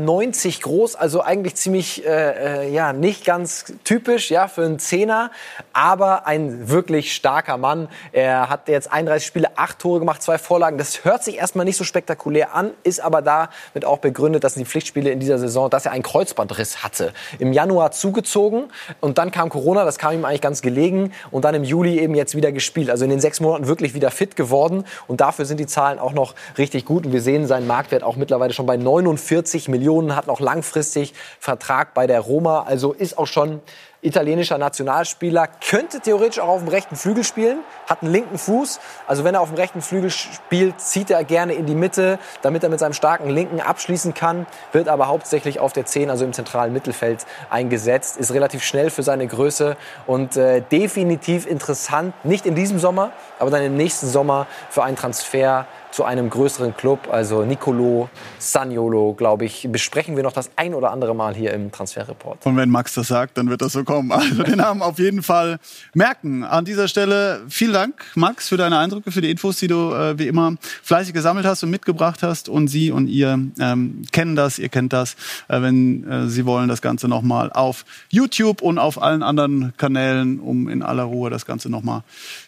groß, 0.61 0.95
also 0.95 1.23
eigentlich 1.23 1.57
ziemlich, 1.57 2.07
äh, 2.07 2.67
äh, 2.67 2.73
ja, 2.73 2.93
nicht 2.93 3.25
ganz 3.25 3.65
typisch, 3.83 4.31
ja, 4.31 4.47
für 4.47 4.65
einen 4.65 4.79
Zehner, 4.79 5.33
aber 5.73 6.25
ein 6.25 6.69
wirklich 6.69 7.17
starker 7.17 7.57
Mann. 7.57 7.89
Er 8.13 8.49
hat 8.49 8.69
jetzt 8.69 8.93
31 8.93 9.27
Spiele, 9.27 9.59
8 9.59 9.81
Tore 9.81 9.99
gemacht, 9.99 10.23
zwei 10.23 10.39
Vorlagen. 10.39 10.79
Das 10.79 11.05
hört 11.05 11.25
sich 11.25 11.39
erstmal 11.39 11.65
nicht 11.65 11.77
so 11.77 11.83
spektakulär 11.83 12.55
an, 12.55 12.71
ist 12.85 13.01
aber 13.01 13.23
damit 13.23 13.85
auch 13.85 13.99
begründet, 13.99 14.45
dass 14.45 14.55
die 14.55 14.65
Pflichtspiele 14.65 15.11
in 15.11 15.19
dieser 15.19 15.41
Saison, 15.41 15.69
dass 15.69 15.85
er 15.85 15.91
einen 15.91 16.05
Kreuzbandriss 16.05 16.85
hatte. 16.85 17.13
Im 17.41 17.53
Januar 17.53 17.91
zugezogen 17.91 18.71
und 19.01 19.19
dann 19.19 19.33
kam 19.33 19.49
Corona, 19.49 19.85
das 19.85 19.99
kam 19.99 20.15
ihm 20.15 20.25
eigentlich 20.25 20.41
ganz 20.41 20.63
gelegen 20.63 21.13
und 21.33 21.45
dann 21.45 21.57
im 21.57 21.65
Juli 21.65 21.99
eben 21.99 22.15
jetzt 22.15 22.37
wieder 22.37 22.53
gespielt. 22.53 22.89
Also 22.89 23.03
in 23.03 23.11
den 23.11 23.19
sechs 23.19 23.41
Monaten 23.41 23.67
wirklich 23.67 23.95
wieder 23.95 24.12
fit 24.13 24.37
geworden 24.37 24.85
und 25.07 25.21
dafür 25.21 25.45
sind 25.45 25.59
die 25.59 25.67
Zahlen 25.67 25.99
auch 25.99 26.13
noch 26.13 26.35
richtig 26.59 26.85
gut. 26.85 27.07
Und 27.07 27.13
wir 27.13 27.23
sehen 27.23 27.47
seinen 27.47 27.67
Marktwert 27.67 28.03
auch 28.03 28.17
mittlerweile 28.17 28.53
schon 28.53 28.67
bei 28.67 28.77
49 28.77 29.69
Millionen, 29.69 30.15
hat 30.15 30.27
noch 30.27 30.41
langfristig 30.41 31.15
Vertrag 31.41 31.95
bei 31.95 32.07
der 32.07 32.21
Roma, 32.21 32.63
also 32.63 32.93
ist 32.93 33.19
auch 33.19 33.27
schon 33.27 33.61
italienischer 34.03 34.59
Nationalspieler, 34.59 35.49
könnte 35.69 36.01
theoretisch 36.01 36.41
auch 36.41 36.49
auf 36.49 36.59
dem 36.59 36.69
rechten 36.69 36.97
Flügel 36.97 37.23
spielen, 37.23 37.61
hat 37.89 38.03
einen 38.03 38.11
linken 38.11 38.37
Fuß. 38.37 38.81
Also 39.07 39.23
wenn 39.23 39.35
er 39.35 39.41
auf 39.41 39.51
dem 39.51 39.57
rechten 39.57 39.81
Flügel 39.81 40.11
spielt, 40.11 40.81
zieht 40.81 41.11
er 41.11 41.23
gerne 41.23 41.55
in 41.55 41.67
die 41.67 41.77
Mitte, 41.77 42.19
damit 42.43 42.65
er 42.65 42.69
mit 42.69 42.81
seinem 42.81 42.95
starken 42.95 43.31
linken 43.31 43.61
abschließen 43.61 44.13
kann, 44.13 44.47
wird 44.73 44.89
aber 44.89 45.07
hauptsächlich 45.07 45.61
auf 45.61 45.73
der 45.73 45.87
10, 45.87 46.11
also 46.11 46.25
im 46.25 46.33
zentralen 46.33 46.73
Mittelfeld 46.73 47.25
eingesetzt, 47.49 48.17
ist 48.17 48.35
relativ 48.35 48.65
schnell 48.65 48.91
für 48.91 49.05
seine 49.05 49.27
Größe 49.27 49.77
und 50.07 50.37
äh, 50.37 50.63
definitiv 50.63 51.47
interessant, 51.47 52.13
nicht 52.25 52.45
in 52.45 52.57
diesem 52.57 52.81
Sommer, 52.81 53.13
aber 53.39 53.51
dann 53.51 53.63
im 53.63 53.77
nächsten 53.77 54.09
Sommer 54.09 54.49
für 54.69 54.83
einen 54.83 54.97
Transfer 54.97 55.67
zu 55.93 56.05
einem 56.05 56.31
größeren 56.31 56.77
Club. 56.77 57.09
Also 57.11 57.45
Nicolo 57.45 58.09
Saniolo, 58.39 59.15
glaube 59.15 59.45
ich, 59.45 59.69
besprechen 59.71 60.17
wir 60.17 60.23
noch 60.23 60.33
das 60.33 60.51
ein 60.57 60.75
oder 60.75 60.91
andere 60.91 61.15
Mal 61.15 61.35
hier 61.35 61.53
im 61.53 61.71
Transferreport. 61.71 62.45
Und 62.45 62.57
wenn 62.57 62.71
Max 62.71 62.95
das 62.95 63.09
sagt, 63.09 63.39
dann 63.39 63.49
wird 63.49 63.63
das 63.63 63.73
so 63.73 63.85
kommen. 63.85 64.11
Also 64.11 64.43
den 64.43 64.57
Namen 64.57 64.83
auf 64.83 64.99
jeden 64.99 65.23
Fall 65.23 65.59
merken. 65.95 66.45
An 66.45 66.65
dieser 66.65 66.89
Stelle 66.89 67.43
vielen 67.49 67.73
Dank, 67.73 68.03
Max, 68.15 68.49
für 68.49 68.57
deine 68.57 68.79
Eindrücke, 68.79 69.13
für 69.13 69.21
die 69.21 69.31
Infos, 69.31 69.59
die 69.59 69.69
du 69.69 69.93
äh, 69.93 70.19
wie 70.19 70.29
immer 70.29 70.55
fleißig 70.83 71.13
gesammelt 71.13 71.47
hast 71.47 71.63
und 71.63 71.71
mitgebracht 71.71 72.23
hast. 72.23 72.49
Und 72.49 72.69
Sie 72.69 72.91
und 72.91 73.09
ihr 73.09 73.39
ähm, 73.61 74.03
kennen 74.13 74.35
das, 74.35 74.59
ihr 74.59 74.69
kennt 74.69 74.93
das. 74.93 75.15
Äh, 75.49 75.61
wenn 75.61 76.09
äh, 76.11 76.29
Sie 76.29 76.47
wollen, 76.47 76.69
das 76.69 76.81
Ganze 76.81 77.09
nochmal 77.09 77.53
auf 77.53 77.85
YouTube 78.09 78.63
und 78.63 78.79
auf 78.79 79.03
allen 79.03 79.23
anderen 79.23 79.75
Kanälen, 79.77 80.41
um 80.41 80.69
in 80.69 80.83
aller 80.83 81.05
Ruhe 81.05 81.29
das 81.29 81.45
Ganze 81.45 81.69
nochmal 81.69 82.03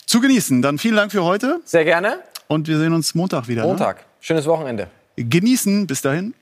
zu 0.06 0.20
genießen. 0.20 0.62
Dann 0.62 0.78
vielen 0.78 0.96
Dank 0.96 1.12
für 1.12 1.24
heute. 1.24 1.60
Sehr 1.64 1.84
gerne. 1.84 2.18
Und 2.48 2.68
wir 2.68 2.78
sehen 2.78 2.92
uns 2.92 3.14
Montag 3.14 3.48
wieder. 3.48 3.62
Ne? 3.62 3.68
Montag. 3.68 3.96
Ne? 3.98 4.02
Schönes 4.20 4.46
Wochenende. 4.46 4.88
Genießen. 5.16 5.86
Bis 5.86 6.02
dahin. 6.02 6.34